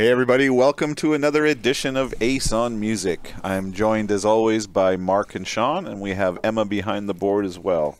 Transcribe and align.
Hey, 0.00 0.08
everybody, 0.08 0.48
welcome 0.48 0.94
to 0.94 1.12
another 1.12 1.44
edition 1.44 1.94
of 1.94 2.14
Ace 2.22 2.54
on 2.54 2.80
Music. 2.80 3.34
I'm 3.44 3.70
joined 3.70 4.10
as 4.10 4.24
always 4.24 4.66
by 4.66 4.96
Mark 4.96 5.34
and 5.34 5.46
Sean, 5.46 5.86
and 5.86 6.00
we 6.00 6.12
have 6.14 6.38
Emma 6.42 6.64
behind 6.64 7.06
the 7.06 7.12
board 7.12 7.44
as 7.44 7.58
well. 7.58 7.98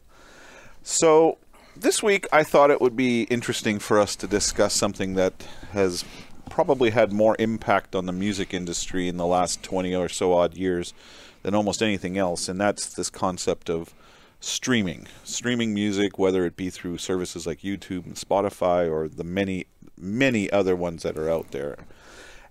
So, 0.82 1.36
this 1.76 2.02
week 2.02 2.26
I 2.32 2.42
thought 2.42 2.70
it 2.70 2.80
would 2.80 2.96
be 2.96 3.24
interesting 3.24 3.78
for 3.78 3.98
us 3.98 4.16
to 4.16 4.26
discuss 4.26 4.72
something 4.72 5.12
that 5.16 5.46
has 5.72 6.02
probably 6.48 6.88
had 6.88 7.12
more 7.12 7.36
impact 7.38 7.94
on 7.94 8.06
the 8.06 8.12
music 8.12 8.54
industry 8.54 9.06
in 9.06 9.18
the 9.18 9.26
last 9.26 9.62
20 9.62 9.94
or 9.94 10.08
so 10.08 10.32
odd 10.32 10.56
years 10.56 10.94
than 11.42 11.54
almost 11.54 11.82
anything 11.82 12.16
else, 12.16 12.48
and 12.48 12.58
that's 12.58 12.94
this 12.94 13.10
concept 13.10 13.68
of 13.68 13.92
streaming. 14.40 15.06
Streaming 15.22 15.74
music, 15.74 16.18
whether 16.18 16.46
it 16.46 16.56
be 16.56 16.70
through 16.70 16.96
services 16.96 17.46
like 17.46 17.60
YouTube 17.60 18.06
and 18.06 18.14
Spotify 18.14 18.90
or 18.90 19.06
the 19.06 19.22
many 19.22 19.66
many 20.00 20.50
other 20.50 20.74
ones 20.74 21.02
that 21.02 21.16
are 21.16 21.30
out 21.30 21.50
there. 21.50 21.76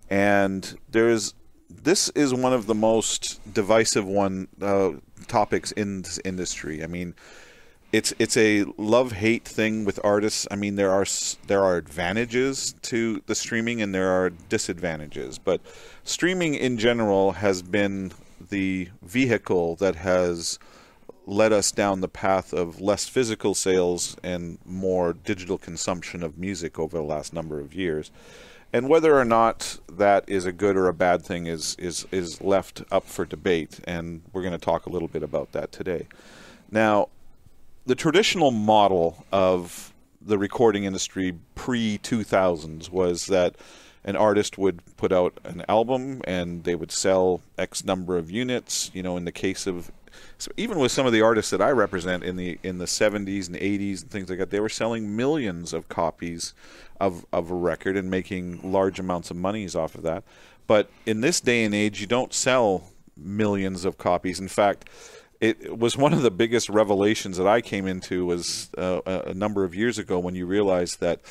And 0.09 0.77
there's 0.89 1.33
this 1.69 2.09
is 2.09 2.33
one 2.33 2.53
of 2.53 2.65
the 2.65 2.75
most 2.75 3.39
divisive 3.53 4.05
one 4.05 4.47
uh, 4.61 4.91
topics 5.27 5.71
in 5.73 6.01
this 6.01 6.19
industry. 6.25 6.83
I 6.83 6.87
mean, 6.87 7.13
it's 7.91 8.13
it's 8.19 8.37
a 8.37 8.65
love 8.77 9.13
hate 9.13 9.47
thing 9.47 9.85
with 9.85 9.99
artists. 10.03 10.47
I 10.51 10.55
mean, 10.55 10.75
there 10.75 10.91
are 10.91 11.05
there 11.47 11.63
are 11.63 11.77
advantages 11.77 12.73
to 12.83 13.21
the 13.25 13.35
streaming 13.35 13.81
and 13.81 13.93
there 13.93 14.09
are 14.09 14.29
disadvantages, 14.29 15.37
but 15.37 15.61
streaming 16.03 16.55
in 16.55 16.77
general 16.77 17.33
has 17.33 17.61
been 17.61 18.11
the 18.49 18.89
vehicle 19.01 19.75
that 19.77 19.95
has 19.95 20.59
led 21.29 21.53
us 21.53 21.71
down 21.71 22.01
the 22.01 22.07
path 22.07 22.53
of 22.53 22.81
less 22.81 23.07
physical 23.07 23.53
sales 23.53 24.17
and 24.23 24.57
more 24.65 25.13
digital 25.13 25.59
consumption 25.59 26.23
of 26.23 26.39
music 26.39 26.79
over 26.79 26.97
the 26.97 27.03
last 27.03 27.33
number 27.33 27.59
of 27.59 27.73
years. 27.73 28.09
And 28.73 28.89
whether 28.89 29.17
or 29.17 29.25
not 29.25 29.77
that 29.91 30.27
is 30.27 30.45
a 30.45 30.51
good 30.51 30.75
or 30.75 30.87
a 30.87 30.93
bad 30.93 31.21
thing 31.21 31.45
is 31.47 31.75
is 31.79 32.05
is 32.11 32.41
left 32.41 32.83
up 32.91 33.05
for 33.05 33.25
debate, 33.25 33.79
and 33.85 34.21
we're 34.33 34.41
going 34.41 34.53
to 34.53 34.59
talk 34.59 34.85
a 34.85 34.89
little 34.89 35.07
bit 35.07 35.23
about 35.23 35.51
that 35.53 35.71
today. 35.71 36.07
Now, 36.71 37.09
the 37.85 37.95
traditional 37.95 38.51
model 38.51 39.25
of 39.31 39.93
the 40.21 40.37
recording 40.37 40.83
industry 40.83 41.35
pre 41.55 41.97
2000s 41.99 42.89
was 42.89 43.27
that 43.27 43.55
an 44.03 44.15
artist 44.15 44.57
would 44.57 44.81
put 44.97 45.11
out 45.11 45.39
an 45.43 45.63
album 45.67 46.21
and 46.25 46.63
they 46.63 46.75
would 46.75 46.91
sell 46.91 47.41
X 47.57 47.83
number 47.83 48.17
of 48.17 48.31
units. 48.31 48.91
You 48.93 49.03
know, 49.03 49.17
in 49.17 49.25
the 49.25 49.31
case 49.31 49.67
of 49.67 49.91
so 50.37 50.51
even 50.57 50.79
with 50.79 50.91
some 50.91 51.05
of 51.05 51.13
the 51.13 51.21
artists 51.21 51.51
that 51.51 51.61
I 51.61 51.71
represent 51.71 52.23
in 52.23 52.35
the 52.35 52.59
in 52.63 52.77
the 52.77 52.85
70s 52.85 53.47
and 53.47 53.55
80s 53.55 54.01
and 54.01 54.11
things 54.11 54.29
like 54.29 54.39
that, 54.39 54.49
they 54.49 54.59
were 54.59 54.69
selling 54.69 55.15
millions 55.15 55.73
of 55.73 55.89
copies 55.89 56.53
of 56.99 57.25
of 57.31 57.51
a 57.51 57.55
record 57.55 57.95
and 57.97 58.09
making 58.09 58.59
large 58.63 58.99
amounts 58.99 59.31
of 59.31 59.37
monies 59.37 59.75
off 59.75 59.95
of 59.95 60.03
that. 60.03 60.23
But 60.67 60.89
in 61.05 61.21
this 61.21 61.41
day 61.41 61.63
and 61.63 61.73
age, 61.73 61.99
you 61.99 62.07
don't 62.07 62.33
sell 62.33 62.83
millions 63.17 63.85
of 63.85 63.97
copies. 63.97 64.39
In 64.39 64.47
fact, 64.47 64.87
it 65.41 65.77
was 65.77 65.97
one 65.97 66.13
of 66.13 66.21
the 66.21 66.31
biggest 66.31 66.69
revelations 66.69 67.37
that 67.37 67.47
I 67.47 67.61
came 67.61 67.87
into 67.87 68.25
was 68.25 68.69
uh, 68.77 69.01
a 69.05 69.33
number 69.33 69.63
of 69.63 69.73
years 69.73 69.97
ago 69.97 70.19
when 70.19 70.35
you 70.35 70.45
realized 70.45 70.99
that 70.99 71.21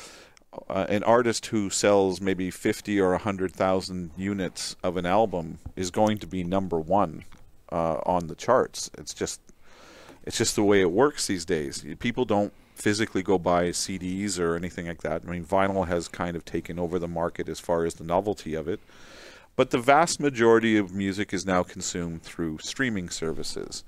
uh, 0.67 0.85
an 0.89 1.03
artist 1.03 1.47
who 1.47 1.69
sells 1.69 2.19
maybe 2.19 2.49
50 2.49 2.99
or 2.99 3.11
100,000 3.11 4.11
units 4.17 4.75
of 4.83 4.97
an 4.97 5.05
album 5.05 5.59
is 5.75 5.91
going 5.91 6.17
to 6.17 6.27
be 6.27 6.43
number 6.43 6.79
one 6.79 7.23
uh, 7.71 7.99
on 8.05 8.27
the 8.27 8.35
charts. 8.35 8.89
It's 8.97 9.13
just 9.13 9.41
it's 10.23 10.37
just 10.37 10.55
the 10.55 10.63
way 10.63 10.81
it 10.81 10.91
works 10.91 11.27
these 11.27 11.45
days. 11.45 11.85
People 11.99 12.25
don't 12.25 12.53
physically 12.75 13.23
go 13.23 13.37
buy 13.37 13.69
CDs 13.69 14.39
or 14.39 14.55
anything 14.55 14.87
like 14.87 15.01
that. 15.01 15.23
I 15.27 15.31
mean, 15.31 15.45
vinyl 15.45 15.87
has 15.87 16.07
kind 16.07 16.35
of 16.35 16.45
taken 16.45 16.79
over 16.79 16.99
the 16.99 17.07
market 17.07 17.49
as 17.49 17.59
far 17.59 17.85
as 17.85 17.95
the 17.95 18.03
novelty 18.03 18.53
of 18.53 18.67
it. 18.67 18.79
But 19.55 19.71
the 19.71 19.77
vast 19.77 20.19
majority 20.19 20.77
of 20.77 20.93
music 20.93 21.33
is 21.33 21.45
now 21.45 21.63
consumed 21.63 22.23
through 22.23 22.59
streaming 22.59 23.09
services. 23.09 23.83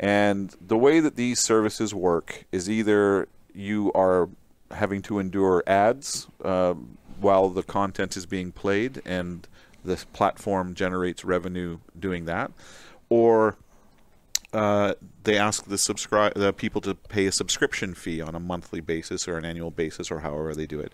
And 0.00 0.54
the 0.60 0.76
way 0.76 0.98
that 0.98 1.14
these 1.14 1.38
services 1.38 1.94
work 1.94 2.46
is 2.50 2.68
either 2.68 3.28
you 3.54 3.92
are 3.92 4.28
having 4.72 5.02
to 5.02 5.20
endure 5.20 5.62
ads 5.66 6.26
uh, 6.44 6.74
while 7.20 7.48
the 7.48 7.62
content 7.62 8.16
is 8.16 8.26
being 8.26 8.50
played 8.50 9.00
and 9.04 9.46
the 9.84 10.04
platform 10.12 10.74
generates 10.74 11.24
revenue 11.24 11.78
doing 11.98 12.24
that, 12.24 12.50
or 13.08 13.56
uh, 14.52 14.94
they 15.24 15.36
ask 15.36 15.64
the 15.64 15.78
subscribe 15.78 16.34
the 16.34 16.52
people 16.52 16.80
to 16.80 16.94
pay 16.94 17.26
a 17.26 17.32
subscription 17.32 17.94
fee 17.94 18.20
on 18.20 18.34
a 18.34 18.40
monthly 18.40 18.80
basis 18.80 19.26
or 19.26 19.36
an 19.36 19.44
annual 19.44 19.70
basis 19.70 20.10
or 20.10 20.20
however 20.20 20.54
they 20.54 20.66
do 20.66 20.80
it. 20.80 20.92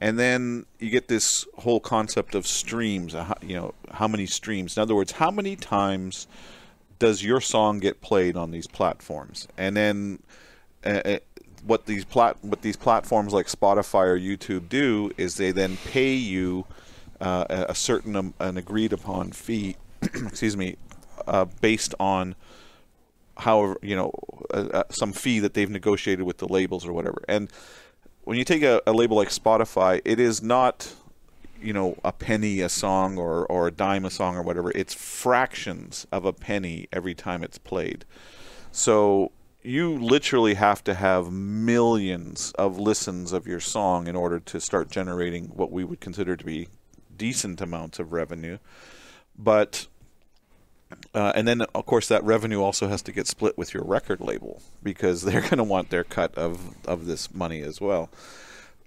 And 0.00 0.18
then 0.18 0.66
you 0.78 0.90
get 0.90 1.08
this 1.08 1.46
whole 1.58 1.80
concept 1.80 2.34
of 2.34 2.46
streams. 2.46 3.14
Uh, 3.14 3.34
you 3.42 3.54
know, 3.54 3.74
how 3.92 4.08
many 4.08 4.26
streams? 4.26 4.76
In 4.76 4.82
other 4.82 4.94
words, 4.94 5.12
how 5.12 5.30
many 5.30 5.56
times 5.56 6.26
does 6.98 7.22
your 7.22 7.40
song 7.40 7.80
get 7.80 8.00
played 8.00 8.36
on 8.36 8.50
these 8.50 8.66
platforms? 8.66 9.48
And 9.56 9.76
then 9.76 10.22
uh, 10.84 11.00
uh 11.04 11.18
what 11.64 11.86
these 11.86 12.04
plat 12.04 12.36
what 12.42 12.62
these 12.62 12.76
platforms 12.76 13.32
like 13.32 13.46
Spotify 13.46 14.06
or 14.06 14.18
YouTube 14.18 14.68
do 14.68 15.10
is 15.16 15.36
they 15.36 15.50
then 15.50 15.76
pay 15.78 16.14
you 16.14 16.64
uh, 17.20 17.44
a 17.48 17.74
certain 17.74 18.16
um, 18.16 18.34
an 18.38 18.56
agreed 18.56 18.92
upon 18.92 19.32
fee. 19.32 19.76
excuse 20.02 20.56
me, 20.56 20.76
uh, 21.26 21.46
based 21.60 21.94
on 21.98 22.34
however 23.38 23.76
you 23.82 23.94
know 23.94 24.10
uh, 24.52 24.68
uh, 24.72 24.82
some 24.90 25.12
fee 25.12 25.38
that 25.40 25.54
they've 25.54 25.70
negotiated 25.70 26.24
with 26.24 26.38
the 26.38 26.48
labels 26.48 26.86
or 26.86 26.92
whatever. 26.92 27.22
And 27.28 27.50
when 28.24 28.38
you 28.38 28.44
take 28.44 28.62
a, 28.62 28.82
a, 28.86 28.92
label 28.92 29.16
like 29.16 29.28
Spotify, 29.28 30.00
it 30.04 30.18
is 30.18 30.42
not 30.42 30.94
you 31.60 31.72
know 31.72 31.96
a 32.04 32.12
penny 32.12 32.60
a 32.60 32.68
song 32.68 33.18
or 33.18 33.46
or 33.46 33.68
a 33.68 33.70
dime 33.70 34.04
a 34.04 34.10
song 34.10 34.36
or 34.36 34.42
whatever. 34.42 34.72
It's 34.74 34.94
fractions 34.94 36.06
of 36.10 36.24
a 36.24 36.32
penny 36.32 36.88
every 36.92 37.14
time 37.14 37.42
it's 37.42 37.58
played. 37.58 38.04
So 38.72 39.32
you 39.62 39.98
literally 39.98 40.54
have 40.54 40.84
to 40.84 40.94
have 40.94 41.32
millions 41.32 42.52
of 42.52 42.78
listens 42.78 43.32
of 43.32 43.46
your 43.46 43.58
song 43.58 44.06
in 44.06 44.14
order 44.14 44.38
to 44.38 44.60
start 44.60 44.90
generating 44.90 45.46
what 45.46 45.72
we 45.72 45.82
would 45.82 45.98
consider 45.98 46.36
to 46.36 46.44
be 46.44 46.68
decent 47.16 47.60
amounts 47.60 47.98
of 47.98 48.12
revenue. 48.12 48.58
But 49.36 49.88
uh, 51.14 51.32
and 51.34 51.48
then, 51.48 51.62
of 51.62 51.86
course, 51.86 52.08
that 52.08 52.22
revenue 52.22 52.62
also 52.62 52.88
has 52.88 53.02
to 53.02 53.12
get 53.12 53.26
split 53.26 53.58
with 53.58 53.74
your 53.74 53.84
record 53.84 54.20
label 54.20 54.62
because 54.82 55.22
they're 55.24 55.40
going 55.40 55.56
to 55.58 55.64
want 55.64 55.90
their 55.90 56.04
cut 56.04 56.34
of, 56.36 56.74
of 56.86 57.06
this 57.06 57.34
money 57.34 57.60
as 57.60 57.80
well. 57.80 58.10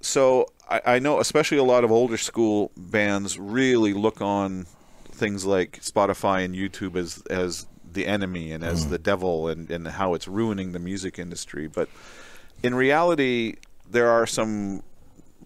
So 0.02 0.48
I, 0.70 0.82
I, 0.86 1.00
know, 1.00 1.20
especially 1.20 1.58
a 1.58 1.64
lot 1.64 1.84
of 1.84 1.92
older 1.92 2.18
school 2.18 2.72
bands 2.78 3.38
really 3.38 3.94
look 3.94 4.22
on 4.22 4.66
things 5.12 5.46
like 5.46 5.82
Spotify 5.82 6.46
and 6.46 6.56
YouTube 6.56 6.96
as 6.96 7.22
as 7.30 7.66
the 7.92 8.06
enemy 8.06 8.52
and 8.52 8.64
as 8.64 8.86
mm. 8.86 8.92
the 8.92 8.98
devil 8.98 9.50
and, 9.50 9.70
and 9.70 9.88
how 9.88 10.14
it's 10.14 10.28
ruining 10.28 10.72
the 10.72 10.80
music 10.80 11.20
industry. 11.20 11.68
But 11.68 11.90
in 12.64 12.76
reality, 12.76 13.56
there 13.90 14.10
are 14.10 14.26
some 14.26 14.84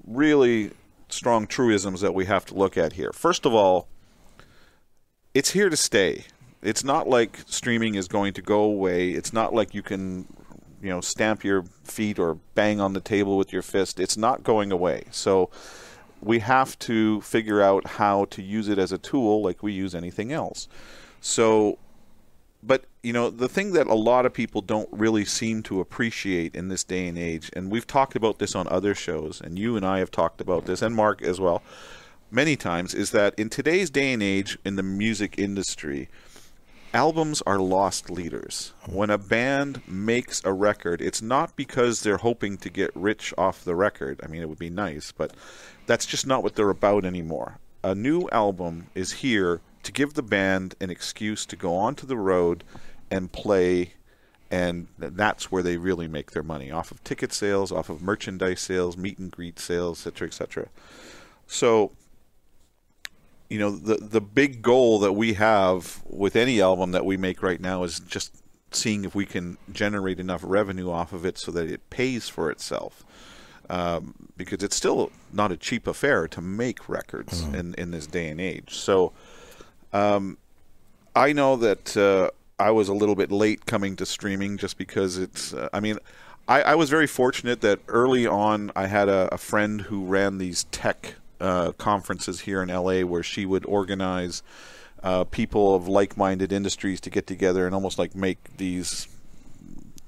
really 0.06 0.72
strong 1.10 1.48
truisms 1.48 2.02
that 2.02 2.14
we 2.14 2.26
have 2.26 2.46
to 2.46 2.54
look 2.54 2.78
at 2.78 2.94
here. 2.94 3.12
First 3.14 3.46
of 3.46 3.54
all, 3.54 3.88
it's 5.34 5.52
here 5.52 5.70
to 5.70 5.78
stay 5.78 6.26
it's 6.64 6.84
not 6.84 7.08
like 7.08 7.40
streaming 7.46 7.96
is 7.96 8.08
going 8.08 8.34
to 8.34 8.42
go 8.42 8.62
away. 8.64 9.10
It's 9.12 9.34
not 9.34 9.54
like 9.54 9.74
you 9.74 9.84
can, 9.84 10.28
you 10.82 10.90
know, 10.90 11.02
stamp 11.02 11.44
your 11.44 11.64
feet 11.84 12.18
or 12.18 12.36
bang 12.56 12.80
on 12.80 12.94
the 12.94 13.02
table 13.02 13.38
with 13.38 13.52
your 13.52 13.62
fist. 13.62 14.00
It's 14.00 14.18
not 14.18 14.44
going 14.44 14.72
away. 14.72 15.06
So 15.12 15.50
we 16.22 16.40
have 16.40 16.80
to 16.80 17.22
figure 17.22 17.62
out 17.62 17.86
how 17.86 18.26
to 18.26 18.42
use 18.42 18.70
it 18.70 18.80
as 18.80 18.92
a 18.92 18.98
tool 18.98 19.42
like 19.42 19.62
we 19.62 19.74
use 19.74 19.94
anything 19.94 20.32
else. 20.32 20.68
So 21.20 21.78
but 22.66 22.86
you 23.02 23.12
know 23.12 23.30
the 23.30 23.50
thing 23.50 23.74
that 23.74 23.88
a 23.88 23.94
lot 23.94 24.26
of 24.26 24.34
people 24.34 24.62
don't 24.62 24.90
really 24.92 25.26
seem 25.26 25.62
to 25.64 25.82
appreciate 25.82 26.56
in 26.56 26.70
this 26.70 26.84
day 26.84 27.08
and 27.08 27.18
age 27.18 27.50
and 27.54 27.70
we've 27.70 27.86
talked 27.86 28.16
about 28.16 28.40
this 28.40 28.56
on 28.56 28.68
other 28.70 28.96
shows 28.96 29.42
and 29.42 29.60
you 29.60 29.76
and 29.76 29.86
I 29.86 30.00
have 30.00 30.12
talked 30.12 30.40
about 30.40 30.66
this 30.66 30.82
and 30.82 30.96
Mark 30.96 31.22
as 31.22 31.40
well 31.40 31.62
many 32.32 32.56
times 32.56 32.94
is 32.94 33.12
that 33.12 33.38
in 33.38 33.50
today's 33.50 33.90
day 33.90 34.14
and 34.14 34.24
age 34.24 34.58
in 34.64 34.78
the 34.78 34.84
music 34.84 35.38
industry 35.38 36.08
albums 36.94 37.42
are 37.46 37.60
loss 37.60 38.10
leaders. 38.10 38.74
When 38.88 39.10
a 39.10 39.18
band 39.18 39.82
makes 39.88 40.44
a 40.44 40.54
record, 40.54 41.02
it's 41.02 41.22
not 41.22 41.56
because 41.56 42.02
they're 42.02 42.18
hoping 42.18 42.58
to 42.58 42.70
get 42.70 42.92
rich 42.96 43.34
off 43.38 43.64
the 43.64 43.76
record. 43.76 44.20
I 44.24 44.28
mean, 44.28 44.42
it 44.42 44.50
would 44.50 44.60
be 44.60 44.70
nice, 44.70 45.12
but 45.12 45.34
that's 45.86 46.06
just 46.06 46.28
not 46.28 46.44
what 46.44 46.56
they're 46.56 46.70
about 46.70 47.06
anymore. 47.06 47.60
A 47.84 47.96
new 47.96 48.30
album 48.32 48.88
is 48.96 49.14
here 49.14 49.62
to 49.84 49.92
give 49.92 50.14
the 50.14 50.24
band 50.24 50.76
an 50.80 50.90
excuse 50.90 51.46
to 51.48 51.56
go 51.56 51.76
onto 51.76 52.06
the 52.06 52.18
road 52.18 52.64
and 53.12 53.32
play 53.32 53.94
and 54.54 54.86
that's 55.00 55.52
where 55.52 55.64
they 55.64 55.78
really 55.78 56.08
make 56.08 56.30
their 56.30 56.44
money 56.44 56.70
off 56.70 56.92
of 56.92 57.04
ticket 57.04 57.34
sales, 57.34 57.72
off 57.72 57.90
of 57.90 58.04
merchandise 58.04 58.62
sales, 58.62 58.96
meet 58.96 59.18
and 59.18 59.32
greet 59.32 59.58
sales, 59.58 60.06
etc., 60.06 60.28
etc. 60.28 60.68
So 61.48 61.92
you 63.54 63.60
know 63.62 63.72
the 63.90 63.98
the 64.18 64.20
big 64.42 64.52
goal 64.62 64.92
that 65.06 65.14
we 65.14 65.30
have 65.36 66.02
with 66.24 66.36
any 66.36 66.58
album 66.70 66.90
that 66.92 67.06
we 67.06 67.16
make 67.18 67.40
right 67.50 67.62
now 67.62 67.84
is 67.88 68.00
just 68.16 68.30
seeing 68.72 69.06
if 69.06 69.14
we 69.14 69.26
can 69.36 69.58
generate 69.72 70.20
enough 70.20 70.44
revenue 70.44 70.90
off 71.00 71.14
of 71.14 71.24
it 71.30 71.38
so 71.38 71.52
that 71.52 71.66
it 71.76 71.82
pays 71.90 72.24
for 72.36 72.46
itself. 72.50 72.94
um, 73.70 74.30
because 74.38 74.64
it's 74.64 74.76
still 74.76 75.12
not 75.32 75.52
a 75.52 75.58
cheap 75.58 75.88
affair 75.88 76.28
to 76.28 76.42
make 76.42 76.90
records 76.90 77.44
in, 77.54 77.74
in 77.76 77.92
this 77.92 78.08
day 78.08 78.28
and 78.30 78.42
age. 78.42 78.76
So 78.76 79.14
um, 79.94 80.38
I 81.16 81.34
know 81.34 81.56
that 81.58 81.96
uh, 81.96 82.30
I 82.60 82.72
was 82.72 82.90
a 82.90 82.94
little 82.94 83.16
bit 83.16 83.32
late 83.32 83.66
coming 83.66 83.96
to 83.98 84.06
streaming 84.06 84.58
just 84.58 84.78
because 84.78 85.18
it's, 85.18 85.54
uh, 85.54 85.70
I 85.74 85.80
mean, 85.80 85.98
I, 86.48 86.62
I 86.62 86.76
was 86.76 86.90
very 86.90 87.08
fortunate 87.08 87.62
that 87.62 87.80
early 87.88 88.28
on 88.28 88.72
I 88.76 88.88
had 88.88 89.08
a, 89.08 89.34
a 89.34 89.38
friend 89.38 89.82
who 89.82 90.06
ran 90.06 90.40
these 90.40 90.66
tech 90.66 91.16
uh, 91.44 91.74
conferences 91.74 92.42
here 92.42 92.64
in 92.64 92.70
LA 92.70 93.02
where 93.02 93.22
she 93.22 93.46
would 93.46 93.66
organize 93.66 94.42
uh, 95.04 95.26
people 95.26 95.76
of 95.76 95.88
like-minded 95.88 96.54
industries 96.54 97.02
to 97.02 97.10
get 97.10 97.28
together 97.28 97.66
and 97.66 97.76
almost 97.76 98.00
like 98.00 98.16
make 98.16 98.58
these 98.58 99.08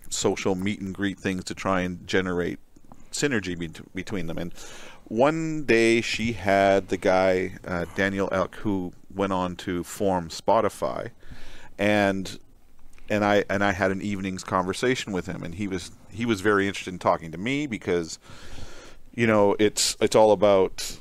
social 0.09 0.55
meet 0.55 0.79
and 0.79 0.95
greet 0.95 1.19
things 1.19 1.43
to 1.43 1.53
try 1.53 1.81
and 1.81 2.07
generate 2.07 2.57
synergy 3.11 3.57
be- 3.59 3.69
between 3.93 4.27
them. 4.27 4.37
And 4.37 4.53
one 5.03 5.65
day 5.65 6.01
she 6.01 6.33
had 6.33 6.87
the 6.87 6.97
guy 6.97 7.57
uh, 7.67 7.85
Daniel 7.95 8.29
Ek 8.31 8.55
who 8.55 8.93
went 9.13 9.33
on 9.33 9.55
to 9.57 9.83
form 9.83 10.29
Spotify, 10.29 11.11
and 11.77 12.39
and 13.09 13.23
I 13.23 13.43
and 13.49 13.63
I 13.63 13.73
had 13.73 13.91
an 13.91 14.01
evening's 14.01 14.43
conversation 14.43 15.11
with 15.11 15.25
him, 15.27 15.43
and 15.43 15.55
he 15.55 15.67
was 15.67 15.91
he 16.09 16.25
was 16.25 16.41
very 16.41 16.67
interested 16.67 16.93
in 16.93 16.99
talking 16.99 17.31
to 17.33 17.37
me 17.37 17.67
because 17.67 18.19
you 19.13 19.27
know 19.27 19.55
it's 19.59 19.95
it's 19.99 20.15
all 20.15 20.31
about 20.31 20.99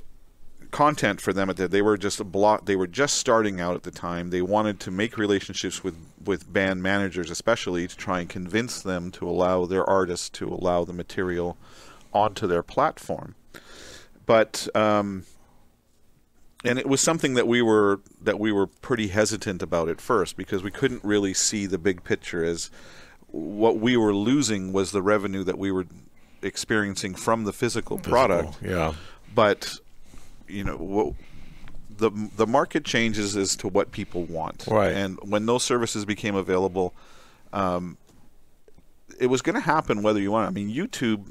content 0.74 1.20
for 1.20 1.32
them 1.32 1.48
at 1.48 1.56
that 1.56 1.70
they 1.70 1.80
were 1.80 1.96
just 1.96 2.18
a 2.18 2.24
block 2.24 2.64
they 2.64 2.74
were 2.74 2.88
just 2.88 3.16
starting 3.16 3.60
out 3.60 3.76
at 3.76 3.84
the 3.84 3.92
time. 3.92 4.30
They 4.30 4.42
wanted 4.42 4.80
to 4.80 4.90
make 4.90 5.16
relationships 5.16 5.84
with 5.84 5.96
with 6.24 6.52
band 6.52 6.82
managers 6.82 7.30
especially 7.30 7.86
to 7.86 7.96
try 7.96 8.18
and 8.18 8.28
convince 8.28 8.82
them 8.82 9.12
to 9.12 9.28
allow 9.28 9.66
their 9.66 9.88
artists 9.88 10.28
to 10.30 10.48
allow 10.48 10.82
the 10.82 10.92
material 10.92 11.56
onto 12.12 12.48
their 12.48 12.64
platform. 12.64 13.36
But 14.26 14.66
um 14.74 15.26
and 16.64 16.76
it 16.76 16.88
was 16.88 17.00
something 17.00 17.34
that 17.34 17.46
we 17.46 17.62
were 17.62 18.00
that 18.20 18.40
we 18.40 18.50
were 18.50 18.66
pretty 18.66 19.08
hesitant 19.08 19.62
about 19.62 19.88
at 19.88 20.00
first 20.00 20.36
because 20.36 20.64
we 20.64 20.72
couldn't 20.72 21.04
really 21.04 21.34
see 21.34 21.66
the 21.66 21.78
big 21.78 22.02
picture 22.02 22.44
as 22.44 22.68
what 23.28 23.78
we 23.78 23.96
were 23.96 24.12
losing 24.12 24.72
was 24.72 24.90
the 24.90 25.02
revenue 25.02 25.44
that 25.44 25.56
we 25.56 25.70
were 25.70 25.86
experiencing 26.42 27.14
from 27.14 27.44
the 27.44 27.52
physical 27.52 27.96
product. 27.98 28.58
Yeah. 28.60 28.94
but 29.32 29.78
you 30.54 30.64
know 30.64 30.76
what 30.76 31.14
the 31.96 32.10
the 32.36 32.46
market 32.46 32.84
changes 32.84 33.36
as 33.36 33.54
to 33.56 33.68
what 33.68 33.92
people 33.92 34.24
want 34.24 34.66
Right. 34.68 34.92
and 34.92 35.18
when 35.22 35.46
those 35.46 35.62
services 35.62 36.04
became 36.04 36.34
available 36.34 36.94
um, 37.52 37.96
it 39.20 39.26
was 39.28 39.42
going 39.42 39.54
to 39.54 39.60
happen 39.60 40.02
whether 40.02 40.20
you 40.20 40.30
want 40.32 40.44
it. 40.46 40.48
i 40.48 40.52
mean 40.52 40.68
youtube 40.74 41.30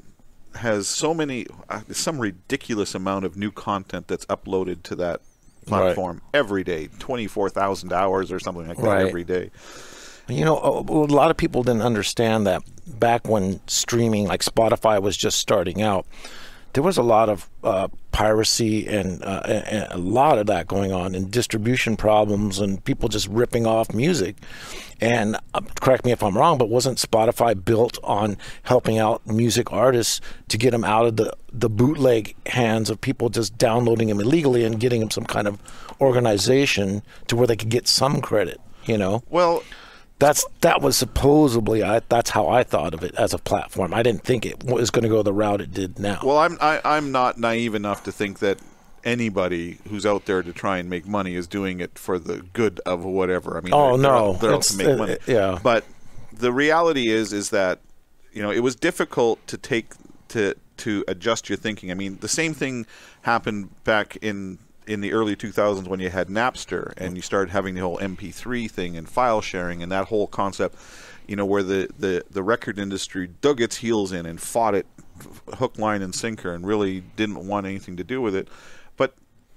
has 0.56 0.86
so 0.86 1.12
many 1.12 1.46
uh, 1.68 1.80
some 1.90 2.18
ridiculous 2.18 2.94
amount 2.94 3.24
of 3.24 3.36
new 3.36 3.50
content 3.50 4.06
that's 4.08 4.24
uploaded 4.26 4.82
to 4.84 4.94
that 4.94 5.20
platform 5.66 6.20
every 6.32 6.62
day 6.62 6.88
24,000 6.98 7.92
hours 7.92 8.30
or 8.30 8.38
something 8.38 8.68
like 8.68 8.76
that 8.78 8.84
Right. 8.84 9.06
every 9.06 9.24
day 9.24 9.50
You 10.28 10.44
know, 10.44 10.56
a 10.58 10.80
a 10.80 11.12
lot 11.20 11.30
of 11.30 11.36
people 11.36 11.62
didn't 11.62 11.82
understand 11.82 12.46
that 12.46 12.62
back 12.86 13.28
when 13.28 13.60
streaming, 13.66 14.26
like 14.26 14.40
Spotify, 14.42 15.00
was 15.02 15.16
just 15.18 15.36
starting 15.38 15.82
out. 15.82 16.06
There 16.74 16.82
was 16.82 16.98
a 16.98 17.02
lot 17.02 17.28
of 17.28 17.48
uh, 17.62 17.88
piracy 18.12 18.86
and, 18.86 19.22
uh, 19.24 19.42
and 19.46 19.92
a 19.92 19.98
lot 19.98 20.38
of 20.38 20.46
that 20.46 20.68
going 20.68 20.92
on, 20.92 21.14
and 21.14 21.30
distribution 21.30 21.96
problems, 21.96 22.58
and 22.58 22.82
people 22.84 23.08
just 23.08 23.28
ripping 23.28 23.66
off 23.66 23.94
music. 23.94 24.36
And 25.00 25.36
uh, 25.54 25.60
correct 25.80 26.04
me 26.04 26.12
if 26.12 26.22
I'm 26.22 26.36
wrong, 26.36 26.58
but 26.58 26.68
wasn't 26.68 26.98
Spotify 26.98 27.52
built 27.64 27.98
on 28.04 28.36
helping 28.62 28.98
out 28.98 29.26
music 29.26 29.72
artists 29.72 30.20
to 30.48 30.58
get 30.58 30.70
them 30.70 30.84
out 30.84 31.06
of 31.06 31.16
the, 31.16 31.32
the 31.52 31.70
bootleg 31.70 32.34
hands 32.46 32.90
of 32.90 33.00
people 33.00 33.28
just 33.28 33.56
downloading 33.58 34.08
them 34.08 34.20
illegally 34.20 34.64
and 34.64 34.78
getting 34.78 35.00
them 35.00 35.10
some 35.10 35.24
kind 35.24 35.48
of 35.48 35.58
organization 36.00 37.02
to 37.28 37.36
where 37.36 37.46
they 37.46 37.56
could 37.56 37.70
get 37.70 37.88
some 37.88 38.20
credit? 38.20 38.60
You 38.84 38.98
know, 38.98 39.22
well 39.30 39.62
that's 40.18 40.44
that 40.60 40.80
was 40.80 40.96
supposedly 40.96 41.82
I, 41.82 42.00
that's 42.08 42.30
how 42.30 42.48
I 42.48 42.62
thought 42.62 42.94
of 42.94 43.02
it 43.02 43.14
as 43.16 43.34
a 43.34 43.38
platform. 43.38 43.92
I 43.92 44.02
didn't 44.02 44.22
think 44.24 44.46
it 44.46 44.62
was 44.64 44.90
going 44.90 45.02
to 45.02 45.08
go 45.08 45.22
the 45.22 45.32
route 45.32 45.60
it 45.60 45.72
did 45.72 45.98
now. 45.98 46.20
Well, 46.22 46.38
I'm 46.38 46.56
I, 46.60 46.80
I'm 46.84 47.12
not 47.12 47.38
naive 47.38 47.74
enough 47.74 48.04
to 48.04 48.12
think 48.12 48.38
that 48.38 48.58
anybody 49.04 49.78
who's 49.88 50.06
out 50.06 50.24
there 50.26 50.42
to 50.42 50.52
try 50.52 50.78
and 50.78 50.88
make 50.88 51.06
money 51.06 51.34
is 51.34 51.46
doing 51.46 51.80
it 51.80 51.98
for 51.98 52.18
the 52.18 52.38
good 52.52 52.80
of 52.86 53.04
whatever. 53.04 53.58
I 53.58 53.60
mean, 53.60 53.74
Oh, 53.74 53.96
they're, 53.98 54.10
no. 54.10 54.32
out- 54.34 54.40
they're 54.40 54.54
out 54.54 54.62
to 54.62 54.76
make 54.76 54.98
money. 54.98 55.16
yeah. 55.26 55.58
But 55.62 55.84
the 56.32 56.52
reality 56.52 57.08
is, 57.08 57.32
is 57.32 57.50
that 57.50 57.80
you 58.32 58.42
know 58.42 58.50
it 58.50 58.60
was 58.60 58.74
difficult 58.76 59.44
to 59.48 59.56
take 59.58 59.92
to 60.28 60.54
to 60.78 61.04
adjust 61.06 61.48
your 61.48 61.56
thinking. 61.58 61.90
I 61.90 61.94
mean, 61.94 62.18
the 62.20 62.28
same 62.28 62.54
thing 62.54 62.86
happened 63.22 63.70
back 63.84 64.16
in 64.22 64.58
in 64.86 65.00
the 65.00 65.12
early 65.12 65.36
2000s 65.36 65.86
when 65.86 66.00
you 66.00 66.10
had 66.10 66.28
Napster 66.28 66.92
and 66.96 67.16
you 67.16 67.22
started 67.22 67.50
having 67.50 67.74
the 67.74 67.80
whole 67.80 67.98
MP3 67.98 68.70
thing 68.70 68.96
and 68.96 69.08
file 69.08 69.40
sharing 69.40 69.82
and 69.82 69.90
that 69.90 70.06
whole 70.06 70.26
concept, 70.26 70.76
you 71.26 71.36
know, 71.36 71.46
where 71.46 71.62
the, 71.62 71.88
the, 71.98 72.24
the 72.30 72.42
record 72.42 72.78
industry 72.78 73.28
dug 73.40 73.60
its 73.60 73.76
heels 73.76 74.12
in 74.12 74.26
and 74.26 74.40
fought 74.40 74.74
it 74.74 74.86
hook, 75.54 75.78
line, 75.78 76.02
and 76.02 76.14
sinker 76.14 76.52
and 76.52 76.66
really 76.66 77.00
didn't 77.16 77.46
want 77.46 77.66
anything 77.66 77.96
to 77.96 78.04
do 78.04 78.20
with 78.20 78.34
it. 78.34 78.48
But 78.96 79.14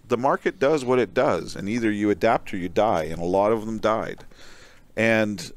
the 0.08 0.18
market 0.18 0.60
does 0.60 0.86
what 0.86 1.00
it 1.00 1.14
does, 1.14 1.56
and 1.56 1.68
either 1.68 1.92
you 1.92 2.10
adapt 2.10 2.54
or 2.54 2.58
you 2.58 2.70
die, 2.70 3.04
and 3.04 3.22
a 3.22 3.26
lot 3.26 3.52
of 3.52 3.66
them 3.66 3.80
died. 3.80 4.24
And 4.96 5.52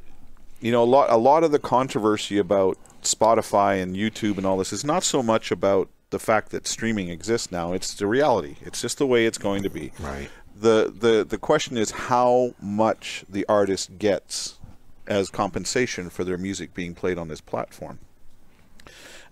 you 0.61 0.73
know, 0.73 0.83
a 0.83 0.85
lot 0.85 1.11
a 1.11 1.17
lot 1.17 1.45
of 1.45 1.53
the 1.53 1.59
controversy 1.59 2.39
about 2.39 2.77
Spotify 3.03 3.83
and 3.83 3.97
YouTube 3.97 4.37
and 4.37 4.47
all 4.47 4.59
this 4.59 4.73
is 4.73 4.85
not 4.85 5.03
so 5.03 5.23
much 5.23 5.51
about 5.51 5.89
the 6.11 6.19
fact 6.19 6.51
that 6.51 6.67
streaming 6.67 7.09
exists 7.09 7.51
now. 7.51 7.73
It's 7.73 7.95
the 7.95 8.07
reality. 8.07 8.57
It's 8.63 8.81
just 8.81 8.99
the 8.99 9.07
way 9.07 9.27
it's 9.27 9.39
going 9.39 9.63
to 9.63 9.71
be. 9.71 9.93
Right. 9.99 10.29
The 10.55 10.93
the 10.97 11.25
the 11.25 11.39
question 11.39 11.77
is 11.77 11.91
how 11.93 12.55
much 12.61 13.25
the 13.29 13.47
artist 13.49 13.99
gets 13.99 14.59
as 15.07 15.31
compensation 15.31 16.11
for 16.11 16.23
their 16.23 16.39
music 16.39 16.75
being 16.75 16.95
played 16.95 17.19
on 17.19 17.29
this 17.29 17.41
platform. 17.41 17.99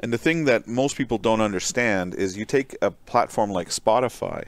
And 0.01 0.13
the 0.13 0.19
thing 0.19 0.45
that 0.45 0.67
most 0.67 0.97
people 0.97 1.19
don't 1.19 1.41
understand 1.41 2.15
is 2.15 2.37
you 2.37 2.45
take 2.45 2.77
a 2.81 2.91
platform 2.91 3.51
like 3.51 3.69
Spotify 3.69 4.47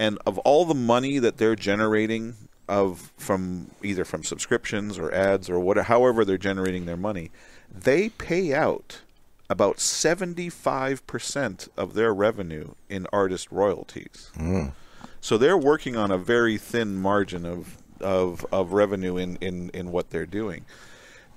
and 0.00 0.18
of 0.24 0.38
all 0.38 0.64
the 0.64 0.74
money 0.74 1.18
that 1.18 1.36
they're 1.36 1.54
generating 1.54 2.34
of 2.66 3.12
from 3.18 3.70
either 3.82 4.04
from 4.04 4.24
subscriptions 4.24 4.98
or 4.98 5.12
ads 5.12 5.50
or 5.50 5.60
whatever 5.60 5.86
however 5.88 6.24
they're 6.24 6.38
generating 6.38 6.86
their 6.86 6.96
money, 6.96 7.30
they 7.70 8.08
pay 8.08 8.54
out 8.54 9.02
about 9.50 9.76
75% 9.78 11.68
of 11.76 11.94
their 11.94 12.14
revenue 12.14 12.72
in 12.88 13.06
artist 13.12 13.50
royalties. 13.50 14.30
Mm. 14.36 14.72
So 15.20 15.36
they're 15.36 15.58
working 15.58 15.96
on 15.96 16.10
a 16.10 16.16
very 16.16 16.56
thin 16.56 16.96
margin 16.96 17.44
of 17.44 17.76
of, 18.00 18.46
of 18.50 18.72
revenue 18.72 19.18
in, 19.18 19.36
in, 19.42 19.70
in 19.74 19.92
what 19.92 20.08
they're 20.08 20.24
doing. 20.24 20.64